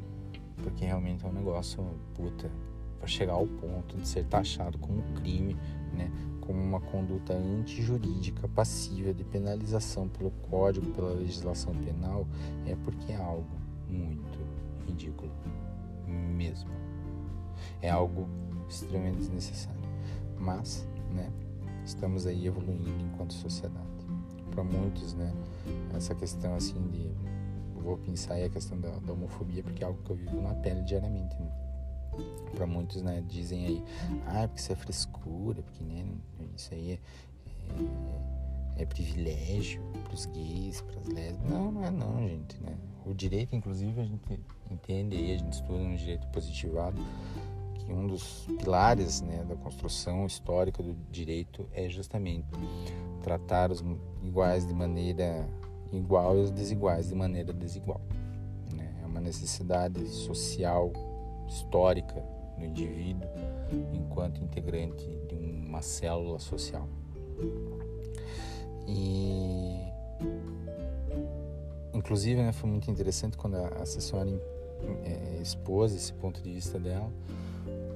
Porque 0.58 0.86
realmente 0.86 1.26
é 1.26 1.28
um 1.28 1.34
negócio, 1.34 1.84
puta, 2.14 2.52
para 3.00 3.08
chegar 3.08 3.34
ao 3.34 3.48
ponto 3.48 3.98
de 3.98 4.08
ser 4.08 4.26
taxado 4.26 4.78
como 4.78 5.02
crime, 5.16 5.56
né? 5.94 6.12
Como 6.46 6.62
uma 6.62 6.80
conduta 6.80 7.34
antijurídica 7.34 8.48
passível 8.50 9.14
de 9.14 9.24
penalização 9.24 10.08
pelo 10.08 10.32
Código, 10.50 10.86
pela 10.92 11.12
legislação 11.14 11.74
penal, 11.76 12.28
é 12.66 12.76
porque 12.76 13.12
é 13.12 13.16
algo 13.16 13.50
muito 13.88 14.40
ridículo 14.88 15.32
mesmo. 16.08 16.70
É 17.82 17.90
algo 17.90 18.28
extremamente 18.70 19.18
desnecessário. 19.18 19.82
Mas, 20.38 20.88
né, 21.12 21.32
estamos 21.84 22.26
aí 22.28 22.48
evoluindo 22.48 23.04
enquanto 23.14 23.34
sociedade. 23.34 23.86
Para 24.52 24.64
muitos, 24.64 25.14
né, 25.14 25.34
essa 25.96 26.14
questão 26.14 26.56
assim 26.56 26.80
de 26.90 27.12
vou 27.86 27.98
pensar 27.98 28.34
aí 28.34 28.46
a 28.46 28.50
questão 28.50 28.80
da, 28.80 28.90
da 28.90 29.14
homofobia 29.14 29.62
porque 29.62 29.84
é 29.84 29.88
algo 29.88 30.02
que 30.04 30.10
eu 30.10 30.16
vivo 30.16 30.42
na 30.42 30.56
pele 30.56 30.82
diariamente. 30.82 31.36
Né? 31.40 31.52
Para 32.54 32.66
muitos, 32.66 33.02
né, 33.02 33.24
dizem 33.28 33.66
aí, 33.66 33.84
ah, 34.28 34.48
porque 34.48 34.62
isso 34.62 34.72
é 34.72 34.76
frescura, 34.76 35.62
porque 35.62 35.84
né, 35.84 36.06
isso 36.56 36.74
aí 36.74 36.92
é, 36.92 37.00
é, 38.80 38.84
é 38.84 38.86
privilégio 38.86 39.82
para 40.04 40.14
os 40.14 40.26
gays, 40.26 40.82
para 40.82 41.00
as 41.00 41.08
lésbicas. 41.08 41.50
Não, 41.50 41.72
não 41.72 41.84
é 41.86 41.92
não, 41.92 42.28
gente, 42.28 42.62
né? 42.62 42.78
O 43.06 43.14
direito, 43.14 43.56
inclusive, 43.56 44.02
a 44.02 44.04
gente 44.04 44.40
entende 44.72 45.16
aí, 45.16 45.36
a 45.36 45.38
gente 45.38 45.54
estuda 45.54 45.78
no 45.78 45.96
direito 45.96 46.28
positivado, 46.28 46.98
que 47.76 47.92
um 47.92 48.08
dos 48.08 48.48
pilares 48.60 49.22
né, 49.22 49.44
da 49.48 49.56
construção 49.56 50.26
histórica 50.26 50.82
do 50.82 50.96
direito 51.12 51.68
é 51.72 51.88
justamente 51.88 52.48
tratar 53.22 53.72
os 53.72 53.84
iguais 54.24 54.66
de 54.68 54.74
maneira 54.74 55.48
igual 55.92 56.38
e 56.38 56.42
os 56.42 56.52
desiguais 56.52 57.10
de 57.10 57.16
maneira 57.16 57.54
desigual. 57.54 58.02
Né? 58.74 58.92
É 59.04 59.06
uma 59.06 59.22
necessidade 59.22 60.08
social 60.08 60.92
histórica 61.48 62.24
do 62.58 62.66
indivíduo 62.66 63.28
enquanto 63.94 64.42
integrante 64.42 65.06
de 65.28 65.36
uma 65.36 65.82
célula 65.82 66.40
social. 66.40 66.88
E 68.88 69.80
inclusive 71.94 72.42
né, 72.42 72.52
foi 72.52 72.70
muito 72.70 72.90
interessante 72.90 73.38
quando 73.38 73.56
a 73.56 73.68
assessora 73.82 74.30
é, 75.04 75.40
expôs 75.42 75.94
esse 75.94 76.14
ponto 76.14 76.42
de 76.42 76.54
vista 76.54 76.80
dela, 76.80 77.12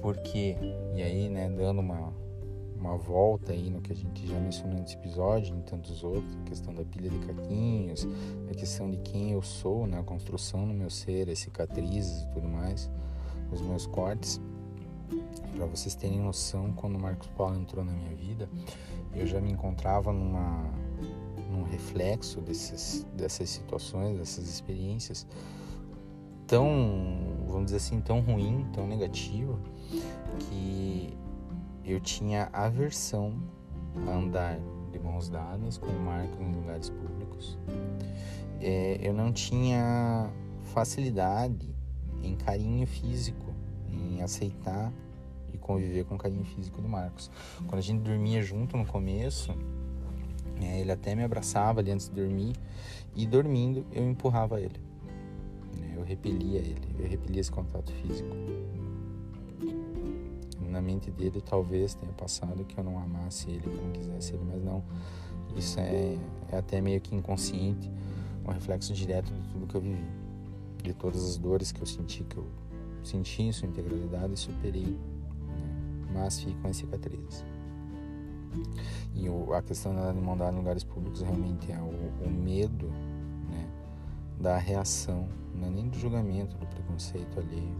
porque 0.02 0.56
e 0.94 1.02
aí 1.02 1.28
né, 1.28 1.48
dando 1.48 1.80
uma 1.80 2.12
uma 2.76 2.96
volta 2.96 3.52
aí 3.52 3.68
no 3.68 3.82
que 3.82 3.92
a 3.92 3.94
gente 3.94 4.26
já 4.26 4.40
mencionou 4.40 4.80
nesse 4.80 4.94
episódio, 4.94 5.54
em 5.54 5.60
tantos 5.60 6.02
outros, 6.02 6.34
a 6.40 6.48
questão 6.48 6.72
da 6.72 6.82
pilha 6.82 7.10
de 7.10 7.18
caquinhos, 7.18 8.08
a 8.50 8.54
questão 8.54 8.90
de 8.90 8.96
quem 8.96 9.32
eu 9.32 9.42
sou, 9.42 9.86
né, 9.86 9.98
a 9.98 10.02
construção 10.02 10.64
no 10.64 10.72
meu 10.72 10.88
ser, 10.88 11.28
as 11.28 11.40
cicatrizes 11.40 12.22
e 12.22 12.28
tudo 12.28 12.48
mais 12.48 12.90
os 13.52 13.60
meus 13.60 13.86
cortes. 13.86 14.40
Para 15.56 15.66
vocês 15.66 15.94
terem 15.94 16.20
noção, 16.20 16.72
quando 16.72 16.96
o 16.96 17.00
Marcos 17.00 17.28
Paulo 17.36 17.56
entrou 17.56 17.84
na 17.84 17.92
minha 17.92 18.14
vida, 18.14 18.48
eu 19.14 19.26
já 19.26 19.40
me 19.40 19.50
encontrava 19.50 20.12
numa 20.12 20.64
num 21.50 21.64
reflexo 21.64 22.40
desses, 22.40 23.04
dessas 23.16 23.50
situações, 23.50 24.16
dessas 24.16 24.48
experiências 24.48 25.26
tão, 26.50 26.66
vamos 27.46 27.66
dizer 27.66 27.76
assim, 27.76 28.00
tão 28.00 28.18
ruim, 28.18 28.66
tão 28.72 28.84
negativa, 28.84 29.56
que 30.40 31.16
eu 31.84 32.00
tinha 32.00 32.48
aversão 32.52 33.40
a 34.08 34.10
andar 34.10 34.58
de 34.90 34.98
mãos 34.98 35.28
dadas 35.28 35.78
com 35.78 35.86
o 35.86 36.00
Marcos 36.00 36.40
em 36.40 36.52
lugares 36.52 36.90
públicos. 36.90 37.56
É, 38.60 38.98
eu 39.00 39.14
não 39.14 39.32
tinha 39.32 40.28
facilidade 40.74 41.72
em 42.22 42.34
carinho 42.34 42.86
físico, 42.86 43.54
em 43.88 44.22
aceitar 44.22 44.92
e 45.52 45.58
conviver 45.58 46.04
com 46.04 46.14
o 46.14 46.18
carinho 46.18 46.44
físico 46.44 46.80
do 46.80 46.88
Marcos. 46.88 47.30
Quando 47.66 47.78
a 47.78 47.82
gente 47.82 48.00
dormia 48.00 48.42
junto 48.42 48.76
no 48.76 48.86
começo, 48.86 49.54
né, 50.60 50.80
ele 50.80 50.92
até 50.92 51.14
me 51.14 51.22
abraçava 51.22 51.80
ali 51.80 51.90
antes 51.90 52.08
de 52.08 52.14
dormir 52.14 52.54
e 53.14 53.26
dormindo 53.26 53.84
eu 53.92 54.08
empurrava 54.08 54.60
ele. 54.60 54.80
Né, 55.78 55.94
eu 55.96 56.04
repelia 56.04 56.58
ele, 56.58 56.94
eu 56.98 57.08
repelia 57.08 57.40
esse 57.40 57.50
contato 57.50 57.92
físico. 57.92 58.36
Na 60.68 60.80
mente 60.80 61.10
dele 61.10 61.40
talvez 61.40 61.94
tenha 61.94 62.12
passado 62.12 62.64
que 62.64 62.78
eu 62.78 62.84
não 62.84 62.96
amasse 62.96 63.50
ele, 63.50 63.60
que 63.60 63.76
eu 63.76 63.82
não 63.82 63.90
quisesse 63.90 64.34
ele, 64.34 64.44
mas 64.44 64.62
não. 64.62 64.84
Isso 65.56 65.80
é, 65.80 66.16
é 66.52 66.56
até 66.56 66.80
meio 66.80 67.00
que 67.00 67.12
inconsciente, 67.12 67.90
um 68.46 68.52
reflexo 68.52 68.92
direto 68.94 69.32
de 69.32 69.40
tudo 69.48 69.66
que 69.66 69.74
eu 69.74 69.80
vivi 69.80 70.29
de 70.82 70.94
todas 70.94 71.24
as 71.24 71.36
dores 71.36 71.72
que 71.72 71.80
eu 71.80 71.86
senti, 71.86 72.24
que 72.24 72.36
eu 72.36 72.46
senti 73.02 73.42
em 73.42 73.52
sua 73.52 73.68
integralidade 73.68 74.34
e 74.34 74.36
superei, 74.36 74.86
né? 74.86 76.10
mas 76.12 76.40
ficam 76.40 76.70
as 76.70 76.76
cicatrizes. 76.76 77.44
E 79.14 79.28
o, 79.28 79.52
a 79.54 79.62
questão 79.62 79.94
da 79.94 80.12
mandar 80.12 80.52
em 80.52 80.56
lugares 80.56 80.82
públicos 80.84 81.22
realmente 81.22 81.70
é 81.70 81.78
o, 81.78 82.26
o 82.26 82.30
medo 82.30 82.88
né, 83.48 83.68
da 84.38 84.56
reação, 84.56 85.28
não 85.54 85.68
é 85.68 85.70
nem 85.70 85.88
do 85.88 85.98
julgamento, 85.98 86.56
do 86.56 86.66
preconceito 86.66 87.38
alheio, 87.38 87.76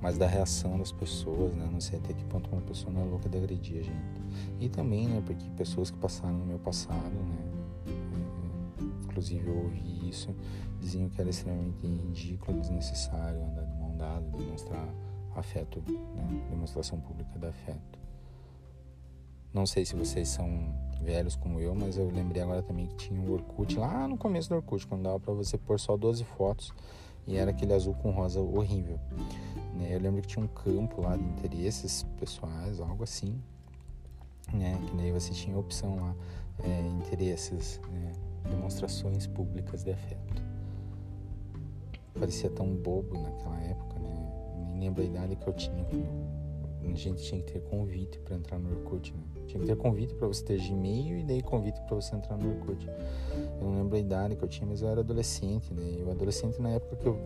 mas 0.00 0.16
da 0.16 0.26
reação 0.26 0.78
das 0.78 0.92
pessoas, 0.92 1.54
né? 1.54 1.68
Não 1.70 1.80
sei 1.80 1.98
até 1.98 2.14
que 2.14 2.24
ponto 2.24 2.50
uma 2.50 2.62
pessoa 2.62 2.92
não 2.92 3.02
é 3.02 3.04
louca 3.04 3.28
de 3.28 3.36
agredir 3.36 3.80
a 3.80 3.82
gente. 3.82 4.22
E 4.58 4.68
também, 4.68 5.06
né, 5.06 5.22
porque 5.24 5.44
pessoas 5.56 5.90
que 5.90 5.98
passaram 5.98 6.38
no 6.38 6.46
meu 6.46 6.58
passado, 6.58 7.12
né, 7.12 7.49
inclusive 9.20 9.46
eu 9.46 9.56
ouvi 9.64 10.08
isso, 10.08 10.34
diziam 10.80 11.08
que 11.08 11.20
era 11.20 11.28
extremamente 11.28 11.86
ridículo, 11.86 12.58
desnecessário 12.58 13.42
andar 13.42 13.64
de 13.64 13.74
mão 13.74 13.94
dada, 13.96 14.24
demonstrar 14.36 14.88
afeto, 15.36 15.82
né? 15.86 16.46
demonstração 16.48 16.98
pública 17.00 17.38
de 17.38 17.46
afeto. 17.46 17.98
Não 19.52 19.66
sei 19.66 19.84
se 19.84 19.94
vocês 19.94 20.28
são 20.28 20.74
velhos 21.02 21.36
como 21.36 21.60
eu, 21.60 21.74
mas 21.74 21.98
eu 21.98 22.10
lembrei 22.10 22.42
agora 22.42 22.62
também 22.62 22.86
que 22.86 22.94
tinha 22.94 23.20
um 23.20 23.30
Orkut 23.30 23.78
lá 23.78 24.08
no 24.08 24.16
começo 24.16 24.48
do 24.48 24.56
Orkut, 24.56 24.86
quando 24.86 25.02
dava 25.02 25.20
para 25.20 25.34
você 25.34 25.58
pôr 25.58 25.78
só 25.78 25.96
12 25.96 26.24
fotos 26.24 26.72
e 27.26 27.36
era 27.36 27.50
aquele 27.50 27.74
azul 27.74 27.94
com 27.94 28.10
rosa 28.10 28.40
horrível. 28.40 28.98
Né? 29.74 29.94
Eu 29.94 30.00
lembro 30.00 30.22
que 30.22 30.28
tinha 30.28 30.44
um 30.44 30.48
campo 30.48 31.02
lá 31.02 31.16
de 31.16 31.24
interesses 31.24 32.04
pessoais, 32.18 32.80
algo 32.80 33.04
assim, 33.04 33.38
né? 34.52 34.80
Que 34.86 34.96
daí 34.96 35.12
você 35.12 35.32
tinha 35.32 35.54
a 35.54 35.58
opção 35.58 35.96
lá, 35.96 36.14
é, 36.64 36.80
interesses, 36.88 37.80
né? 37.90 38.12
Demonstrações 38.48 39.26
públicas 39.26 39.82
de 39.82 39.92
afeto. 39.92 40.42
Parecia 42.18 42.50
tão 42.50 42.74
bobo 42.74 43.18
naquela 43.18 43.60
época, 43.62 43.98
né? 43.98 44.66
Nem 44.68 44.80
lembro 44.80 45.02
a 45.02 45.06
idade 45.06 45.36
que 45.36 45.46
eu 45.46 45.52
tinha 45.52 45.86
a 46.92 46.94
gente 46.94 47.22
tinha 47.22 47.40
que 47.40 47.52
ter 47.52 47.60
convite 47.62 48.18
para 48.20 48.36
entrar 48.36 48.58
no 48.58 48.70
Orkut, 48.70 49.12
né? 49.12 49.22
Tinha 49.46 49.60
que 49.60 49.66
ter 49.66 49.76
convite 49.76 50.14
para 50.14 50.26
você 50.26 50.44
ter 50.44 50.58
Gmail 50.58 51.18
e 51.18 51.24
daí 51.24 51.42
convite 51.42 51.80
para 51.82 51.94
você 51.94 52.14
entrar 52.14 52.36
no 52.36 52.50
Orkut. 52.50 52.88
Eu 53.60 53.66
não 53.66 53.74
lembro 53.74 53.96
a 53.96 53.98
idade 53.98 54.36
que 54.36 54.42
eu 54.42 54.48
tinha, 54.48 54.66
mas 54.66 54.82
eu 54.82 54.88
era 54.88 55.00
adolescente, 55.00 55.72
né? 55.74 55.96
Eu 55.98 56.10
adolescente 56.10 56.60
na 56.60 56.70
época 56.70 56.96
que 56.96 57.06
eu 57.06 57.18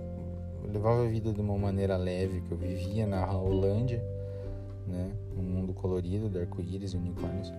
levava 0.73 1.05
a 1.05 1.07
vida 1.07 1.33
de 1.33 1.41
uma 1.41 1.57
maneira 1.57 1.97
leve, 1.97 2.41
que 2.41 2.51
eu 2.51 2.57
vivia 2.57 3.07
na 3.07 3.31
Holândia, 3.33 4.03
né? 4.87 5.13
Um 5.37 5.43
mundo 5.43 5.73
colorido 5.73 6.29
de 6.29 6.39
arco-íris 6.39 6.93
e 6.93 6.97
unicórnios. 6.97 7.53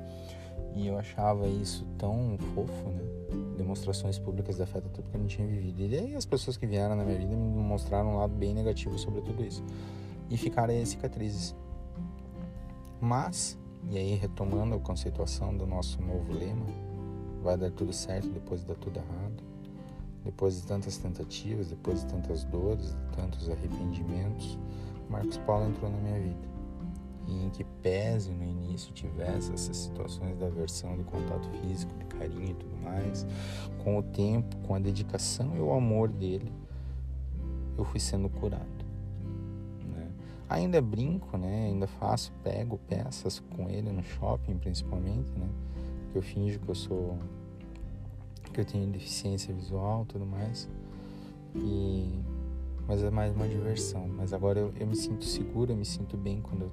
E 0.76 0.88
eu 0.88 0.98
achava 0.98 1.48
isso 1.48 1.86
tão 1.98 2.38
fofo, 2.54 2.90
né? 2.90 3.45
Demonstrações 3.56 4.20
públicas 4.20 4.58
de 4.58 4.64
afeto, 4.64 4.90
tudo 4.90 5.10
que 5.10 5.16
eu 5.16 5.20
não 5.20 5.28
tinha 5.28 5.48
vivido. 5.48 5.82
E 5.82 5.98
aí 5.98 6.16
as 6.16 6.26
pessoas 6.26 6.58
que 6.58 6.66
vieram 6.66 6.96
na 6.96 7.04
minha 7.04 7.18
vida 7.18 7.36
me 7.36 7.64
mostraram 7.64 8.14
um 8.14 8.18
lado 8.18 8.34
bem 8.34 8.54
negativo 8.54 8.98
sobre 8.98 9.22
tudo 9.22 9.44
isso. 9.44 9.64
E 10.30 10.38
ficaram 10.38 10.74
aí 10.74 10.86
cicatrizes. 10.86 11.56
Mas, 13.00 13.58
e 13.90 13.98
aí 13.98 14.16
retomando 14.16 14.76
a 14.76 14.80
conceituação 14.80 15.56
do 15.56 15.66
nosso 15.66 16.02
novo 16.02 16.34
lema, 16.34 16.66
vai 17.42 17.58
dar 17.58 17.72
tudo 17.72 17.94
certo 17.94 18.28
depois 18.30 18.62
de 18.62 18.68
dar 18.68 18.76
tudo 18.76 18.98
errado. 18.98 19.44
Depois 20.24 20.60
de 20.60 20.68
tantas 20.68 20.98
tentativas, 20.98 21.70
depois 21.70 22.02
de 22.02 22.08
tantas 22.08 22.44
dores, 22.46 22.88
de 22.88 23.16
tantos 23.16 23.50
arrependimentos, 23.50 24.58
Marcos 25.10 25.38
Paulo 25.38 25.68
entrou 25.68 25.90
na 25.92 25.98
minha 25.98 26.20
vida 26.20 26.56
e 27.28 27.46
em 27.46 27.50
que 27.50 27.64
pese 27.64 28.32
no 28.32 28.44
início 28.44 28.94
tivesse 28.94 29.52
essas 29.54 29.78
situações 29.78 30.38
da 30.38 30.48
aversão 30.48 30.96
de 30.98 31.04
contato 31.04 31.48
físico, 31.62 31.94
carinho 32.18 32.52
e 32.52 32.54
tudo 32.54 32.76
mais, 32.84 33.26
com 33.84 33.98
o 33.98 34.04
tempo, 34.04 34.56
com 34.58 34.76
a 34.76 34.80
dedicação 34.80 35.56
e 35.56 35.60
o 35.60 35.72
amor 35.72 36.10
dele, 36.10 36.52
eu 37.78 37.84
fui 37.86 38.00
sendo 38.00 38.30
curado. 38.30 38.66
Né? 39.94 40.08
Ainda 40.50 40.82
brinco, 40.82 41.38
né? 41.38 41.66
Ainda 41.68 41.88
faço, 41.88 42.32
pego 42.44 42.78
peças 42.88 43.40
com 43.56 43.70
ele 43.70 43.92
no 43.92 44.04
shopping, 44.04 44.58
principalmente, 44.58 45.32
né? 45.38 45.48
Que 46.12 46.18
eu 46.18 46.22
finjo 46.22 46.60
que 46.60 46.70
eu 46.70 46.76
sou 46.76 47.18
que 48.54 48.62
eu 48.62 48.66
tenho 48.66 48.88
deficiência 48.88 49.54
visual, 49.54 50.06
tudo 50.06 50.26
mais. 50.26 50.70
E 51.56 52.10
mas 52.88 53.04
é 53.04 53.10
mais 53.10 53.36
uma 53.36 53.48
diversão. 53.48 54.08
Mas 54.08 54.32
agora 54.32 54.60
eu, 54.60 54.72
eu 54.80 54.88
me 54.88 54.96
sinto 54.96 55.26
seguro, 55.26 55.72
eu 55.72 55.76
me 55.76 55.86
sinto 55.86 56.16
bem 56.16 56.40
quando 56.40 56.64
eu 56.64 56.72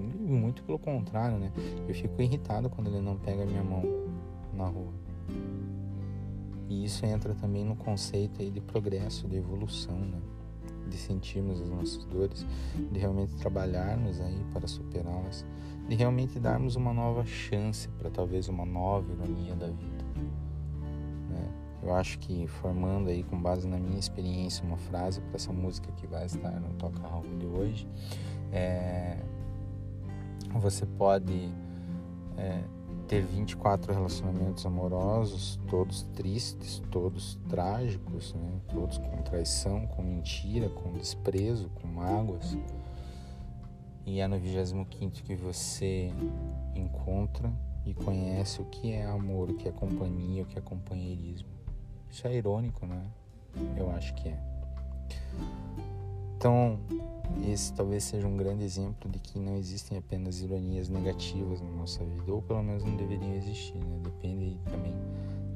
muito 0.00 0.62
pelo 0.62 0.78
contrário, 0.78 1.38
né? 1.38 1.52
Eu 1.88 1.94
fico 1.94 2.20
irritado 2.20 2.68
quando 2.68 2.88
ele 2.88 3.00
não 3.00 3.16
pega 3.16 3.42
a 3.42 3.46
minha 3.46 3.62
mão 3.62 3.82
na 4.56 4.66
rua. 4.66 4.92
E 6.68 6.84
isso 6.84 7.06
entra 7.06 7.34
também 7.34 7.64
no 7.64 7.76
conceito 7.76 8.42
aí 8.42 8.50
de 8.50 8.60
progresso, 8.60 9.28
de 9.28 9.36
evolução, 9.36 9.96
né? 9.96 10.18
De 10.88 10.96
sentirmos 10.96 11.60
as 11.60 11.68
nossas 11.68 12.04
dores, 12.04 12.46
de 12.92 12.98
realmente 12.98 13.34
trabalharmos 13.36 14.20
aí 14.20 14.44
para 14.52 14.66
superá-las, 14.66 15.44
de 15.88 15.94
realmente 15.94 16.38
darmos 16.38 16.76
uma 16.76 16.92
nova 16.92 17.24
chance 17.24 17.88
para 17.90 18.10
talvez 18.10 18.48
uma 18.48 18.64
nova 18.64 19.12
ironia 19.12 19.54
da 19.54 19.66
vida. 19.66 20.04
Né? 21.28 21.48
Eu 21.82 21.94
acho 21.94 22.18
que 22.18 22.46
formando 22.46 23.08
aí 23.10 23.22
com 23.24 23.40
base 23.40 23.66
na 23.66 23.78
minha 23.78 23.98
experiência 23.98 24.64
uma 24.64 24.76
frase 24.76 25.20
para 25.20 25.36
essa 25.36 25.52
música 25.52 25.90
que 25.92 26.06
vai 26.06 26.26
estar 26.26 26.60
no 26.60 26.72
Toca 26.74 27.00
Raul 27.00 27.36
de 27.38 27.46
hoje, 27.46 27.88
é... 28.52 29.18
você 30.60 30.86
pode 30.86 31.52
é, 32.36 32.62
ter 33.06 33.24
24 33.24 33.92
relacionamentos 33.92 34.66
amorosos, 34.66 35.58
todos 35.68 36.02
tristes, 36.14 36.82
todos 36.90 37.38
trágicos, 37.48 38.34
né? 38.34 38.60
todos 38.72 38.98
com 38.98 39.22
traição, 39.22 39.86
com 39.86 40.02
mentira, 40.02 40.68
com 40.68 40.92
desprezo, 40.92 41.68
com 41.80 41.86
mágoas. 41.86 42.56
E 44.04 44.20
é 44.20 44.26
no 44.26 44.38
25 44.38 45.10
que 45.24 45.34
você 45.34 46.12
encontra 46.74 47.52
e 47.84 47.94
conhece 47.94 48.60
o 48.60 48.64
que 48.66 48.92
é 48.92 49.04
amor, 49.04 49.50
o 49.50 49.54
que 49.54 49.68
é 49.68 49.72
companhia, 49.72 50.42
o 50.42 50.46
que 50.46 50.58
é 50.58 50.60
companheirismo. 50.60 51.48
Isso 52.10 52.26
é 52.26 52.34
irônico, 52.34 52.86
né? 52.86 53.02
Eu 53.76 53.90
acho 53.90 54.14
que 54.14 54.28
é. 54.28 54.38
Então, 56.36 56.78
esse 57.50 57.72
talvez 57.72 58.04
seja 58.04 58.26
um 58.26 58.36
grande 58.36 58.64
exemplo 58.64 59.10
de 59.10 59.18
que 59.18 59.38
não 59.38 59.56
existem 59.56 59.98
apenas 59.98 60.40
ironias 60.40 60.88
negativas 60.88 61.60
na 61.60 61.70
nossa 61.70 62.04
vida, 62.04 62.32
ou 62.32 62.42
pelo 62.42 62.62
menos 62.62 62.84
não 62.84 62.96
deveriam 62.96 63.34
existir, 63.34 63.78
né? 63.78 63.98
Depende 64.02 64.58
também 64.64 64.94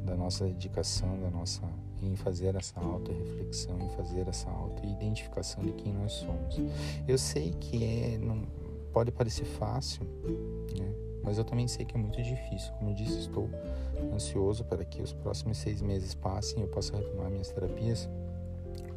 da 0.05 0.17
nossa 0.17 0.47
dedicação, 0.47 1.21
da 1.21 1.31
nossa 1.31 1.63
em 2.03 2.17
fazer 2.17 2.55
essa 2.55 2.81
auto-reflexão, 2.81 3.79
em 3.79 3.89
fazer 3.91 4.27
essa 4.27 4.49
auto-identificação 4.49 5.63
de 5.63 5.73
quem 5.73 5.93
nós 5.93 6.13
somos. 6.13 6.59
Eu 7.07 7.19
sei 7.19 7.51
que 7.61 7.85
é, 7.85 8.19
não, 8.19 8.43
pode 8.93 9.13
parecer 9.13 9.45
fácil, 9.45 10.05
né? 10.79 10.93
mas 11.23 11.37
eu 11.37 11.45
também 11.45 11.69
sei 11.69 11.85
que 11.85 11.95
é 11.95 12.01
muito 12.01 12.21
difícil. 12.23 12.73
Como 12.79 12.91
eu 12.91 12.95
disse, 12.95 13.19
estou 13.19 13.51
ansioso 14.15 14.65
para 14.65 14.85
que 14.85 15.03
os 15.03 15.13
próximos 15.13 15.59
seis 15.59 15.83
meses 15.83 16.15
passem 16.15 16.61
e 16.61 16.63
eu 16.63 16.69
possa 16.69 16.97
retomar 16.97 17.31
minhas 17.31 17.51
terapias 17.51 18.09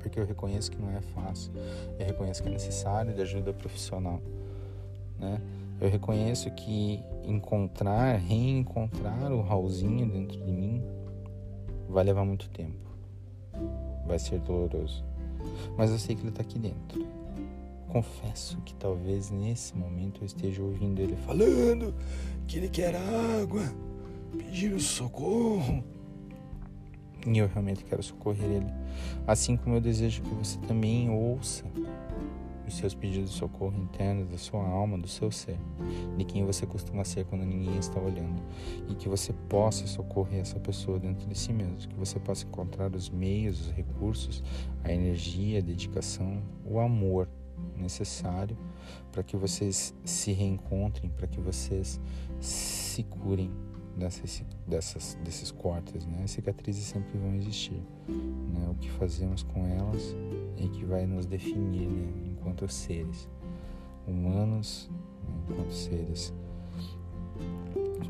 porque 0.03 0.19
eu 0.19 0.25
reconheço 0.25 0.69
que 0.69 0.79
não 0.79 0.91
é 0.91 0.99
fácil, 1.01 1.51
eu 1.97 2.05
reconheço 2.05 2.43
que 2.43 2.49
é 2.49 2.51
necessário 2.51 3.13
de 3.13 3.21
ajuda 3.21 3.53
profissional, 3.53 4.21
né? 5.17 5.41
Eu 5.79 5.89
reconheço 5.89 6.51
que 6.51 7.01
encontrar, 7.25 8.17
reencontrar 8.17 9.31
o 9.31 9.41
Raulzinho 9.41 10.05
dentro 10.05 10.37
de 10.37 10.51
mim 10.51 10.83
vai 11.89 12.03
levar 12.03 12.25
muito 12.25 12.49
tempo, 12.49 12.85
vai 14.05 14.19
ser 14.19 14.39
doloroso, 14.39 15.03
mas 15.77 15.89
eu 15.89 15.97
sei 15.97 16.15
que 16.15 16.21
ele 16.21 16.29
está 16.29 16.41
aqui 16.41 16.59
dentro. 16.59 17.07
Confesso 17.87 18.57
que 18.61 18.73
talvez 18.75 19.29
nesse 19.29 19.77
momento 19.77 20.21
eu 20.21 20.25
esteja 20.25 20.61
ouvindo 20.61 20.99
ele 20.99 21.15
falando 21.15 21.93
que 22.47 22.57
ele 22.57 22.67
quer 22.67 22.95
água, 22.95 23.61
pedindo 24.37 24.79
socorro 24.79 25.83
e 27.25 27.37
eu 27.37 27.47
realmente 27.47 27.83
quero 27.83 28.01
socorrer 28.03 28.49
ele. 28.49 28.73
Assim 29.25 29.55
como 29.55 29.75
eu 29.75 29.81
desejo 29.81 30.21
que 30.21 30.33
você 30.33 30.57
também 30.59 31.09
ouça 31.09 31.63
os 32.67 32.75
seus 32.75 32.93
pedidos 32.93 33.31
de 33.31 33.37
socorro 33.37 33.77
internos 33.77 34.29
da 34.29 34.37
sua 34.37 34.65
alma, 34.65 34.97
do 34.97 35.07
seu 35.07 35.31
ser, 35.31 35.57
de 36.17 36.23
quem 36.23 36.45
você 36.45 36.65
costuma 36.65 37.03
ser 37.03 37.25
quando 37.25 37.43
ninguém 37.43 37.77
está 37.77 37.99
olhando, 37.99 38.41
e 38.89 38.95
que 38.95 39.09
você 39.09 39.33
possa 39.49 39.85
socorrer 39.85 40.39
essa 40.41 40.59
pessoa 40.59 40.99
dentro 40.99 41.27
de 41.27 41.37
si 41.37 41.51
mesmo, 41.51 41.77
que 41.77 41.95
você 41.95 42.19
possa 42.19 42.45
encontrar 42.45 42.95
os 42.95 43.09
meios, 43.09 43.67
os 43.67 43.71
recursos, 43.71 44.43
a 44.83 44.91
energia, 44.91 45.59
a 45.59 45.61
dedicação, 45.61 46.41
o 46.65 46.79
amor 46.79 47.27
necessário 47.77 48.57
para 49.11 49.23
que 49.23 49.37
vocês 49.37 49.93
se 50.03 50.31
reencontrem, 50.31 51.11
para 51.11 51.27
que 51.27 51.39
vocês 51.39 51.99
se 52.39 53.03
curem 53.03 53.51
dessas, 53.97 54.43
dessas, 54.67 55.17
desses 55.23 55.51
cortes, 55.51 56.05
né? 56.05 56.21
As 56.23 56.31
cicatrizes 56.31 56.85
sempre 56.85 57.17
vão 57.17 57.35
existir, 57.35 57.81
né? 58.07 58.67
O 58.69 58.75
que 58.75 58.89
fazemos 58.91 59.43
com 59.43 59.65
elas 59.65 60.15
é 60.57 60.67
que 60.67 60.85
vai 60.85 61.05
nos 61.05 61.25
definir, 61.25 61.87
né? 61.87 62.11
Enquanto 62.31 62.67
seres 62.67 63.29
humanos, 64.07 64.89
né? 65.23 65.33
enquanto 65.49 65.71
seres 65.71 66.33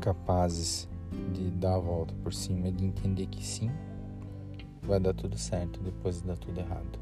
capazes 0.00 0.88
de 1.32 1.50
dar 1.50 1.76
a 1.76 1.78
volta 1.78 2.14
por 2.22 2.34
cima 2.34 2.68
e 2.68 2.72
de 2.72 2.84
entender 2.84 3.26
que 3.26 3.44
sim, 3.44 3.70
vai 4.82 5.00
dar 5.00 5.14
tudo 5.14 5.38
certo 5.38 5.80
depois 5.80 6.20
de 6.20 6.26
dar 6.26 6.36
tudo 6.36 6.58
errado. 6.58 6.98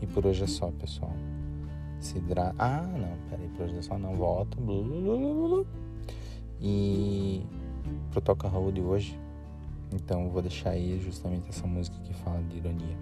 E 0.00 0.06
por 0.06 0.26
hoje 0.26 0.44
é 0.44 0.46
só, 0.46 0.70
pessoal. 0.70 1.12
Se 1.98 2.18
hidrata. 2.18 2.54
Ah, 2.58 2.82
não, 2.82 3.16
peraí, 3.28 3.48
por 3.48 3.64
hoje 3.64 3.78
é 3.78 3.82
só, 3.82 3.98
não. 3.98 4.14
Volta. 4.14 4.56
E 6.60 7.44
pro 8.10 8.20
Toca 8.20 8.48
Raul 8.48 8.72
de 8.72 8.80
hoje. 8.80 9.18
Então 9.92 10.28
vou 10.30 10.40
deixar 10.40 10.70
aí 10.70 11.00
justamente 11.00 11.48
essa 11.48 11.66
música 11.66 11.96
que 12.04 12.14
fala 12.14 12.42
de 12.42 12.58
ironia. 12.58 12.96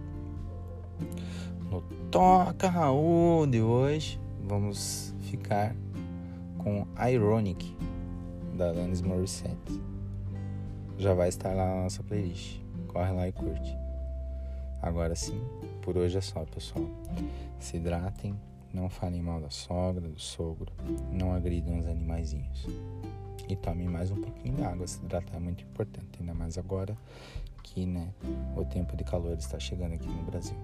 No 1.70 1.82
Toca 2.10 2.68
Raul 2.68 3.46
de 3.46 3.60
hoje, 3.60 4.20
vamos 4.42 5.14
ficar 5.20 5.74
com 6.56 6.86
Ironic, 7.10 7.76
da 8.56 8.70
Alanis 8.70 9.02
Morissette. 9.02 9.80
Já 10.96 11.14
vai 11.14 11.28
estar 11.28 11.54
lá 11.54 11.66
na 11.66 11.82
nossa 11.84 12.02
playlist. 12.02 12.60
Corre 12.88 13.12
lá 13.12 13.28
e 13.28 13.32
curte. 13.32 13.76
Agora 14.82 15.14
sim, 15.14 15.40
por 15.82 15.96
hoje 15.96 16.16
é 16.16 16.20
só, 16.20 16.44
pessoal. 16.44 16.84
Se 17.60 17.76
hidratem, 17.76 18.34
não 18.72 18.88
falem 18.88 19.20
mal 19.20 19.40
da 19.40 19.50
sogra, 19.50 20.08
do 20.08 20.18
sogro, 20.18 20.72
não 21.12 21.32
agridam 21.32 21.78
os 21.78 21.86
animaizinhos 21.86 22.66
e 23.48 23.56
tome 23.56 23.88
mais 23.88 24.10
um 24.10 24.20
pouquinho 24.20 24.56
de 24.56 24.62
água. 24.62 24.86
Se 24.86 24.98
hidratar 25.02 25.36
é 25.36 25.40
muito 25.40 25.64
importante, 25.64 26.18
ainda 26.20 26.34
mais 26.34 26.58
agora 26.58 26.96
que 27.62 27.86
né, 27.86 28.12
o 28.56 28.64
tempo 28.64 28.96
de 28.96 29.04
calor 29.04 29.36
está 29.36 29.58
chegando 29.58 29.94
aqui 29.94 30.08
no 30.08 30.22
Brasil. 30.22 30.56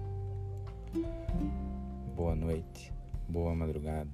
Boa 2.15 2.35
noite, 2.35 2.93
boa 3.27 3.53
madrugada, 3.53 4.09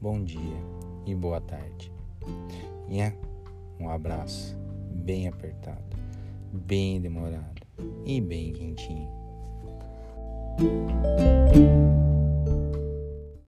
bom 0.00 0.22
dia 0.22 0.56
e 1.04 1.14
boa 1.14 1.40
tarde. 1.40 1.92
E 2.88 3.00
é 3.00 3.14
um 3.78 3.88
abraço 3.88 4.56
bem 4.90 5.28
apertado, 5.28 5.96
bem 6.52 7.00
demorado 7.00 7.62
e 8.04 8.20
bem 8.20 8.52
quentinho. 8.52 9.08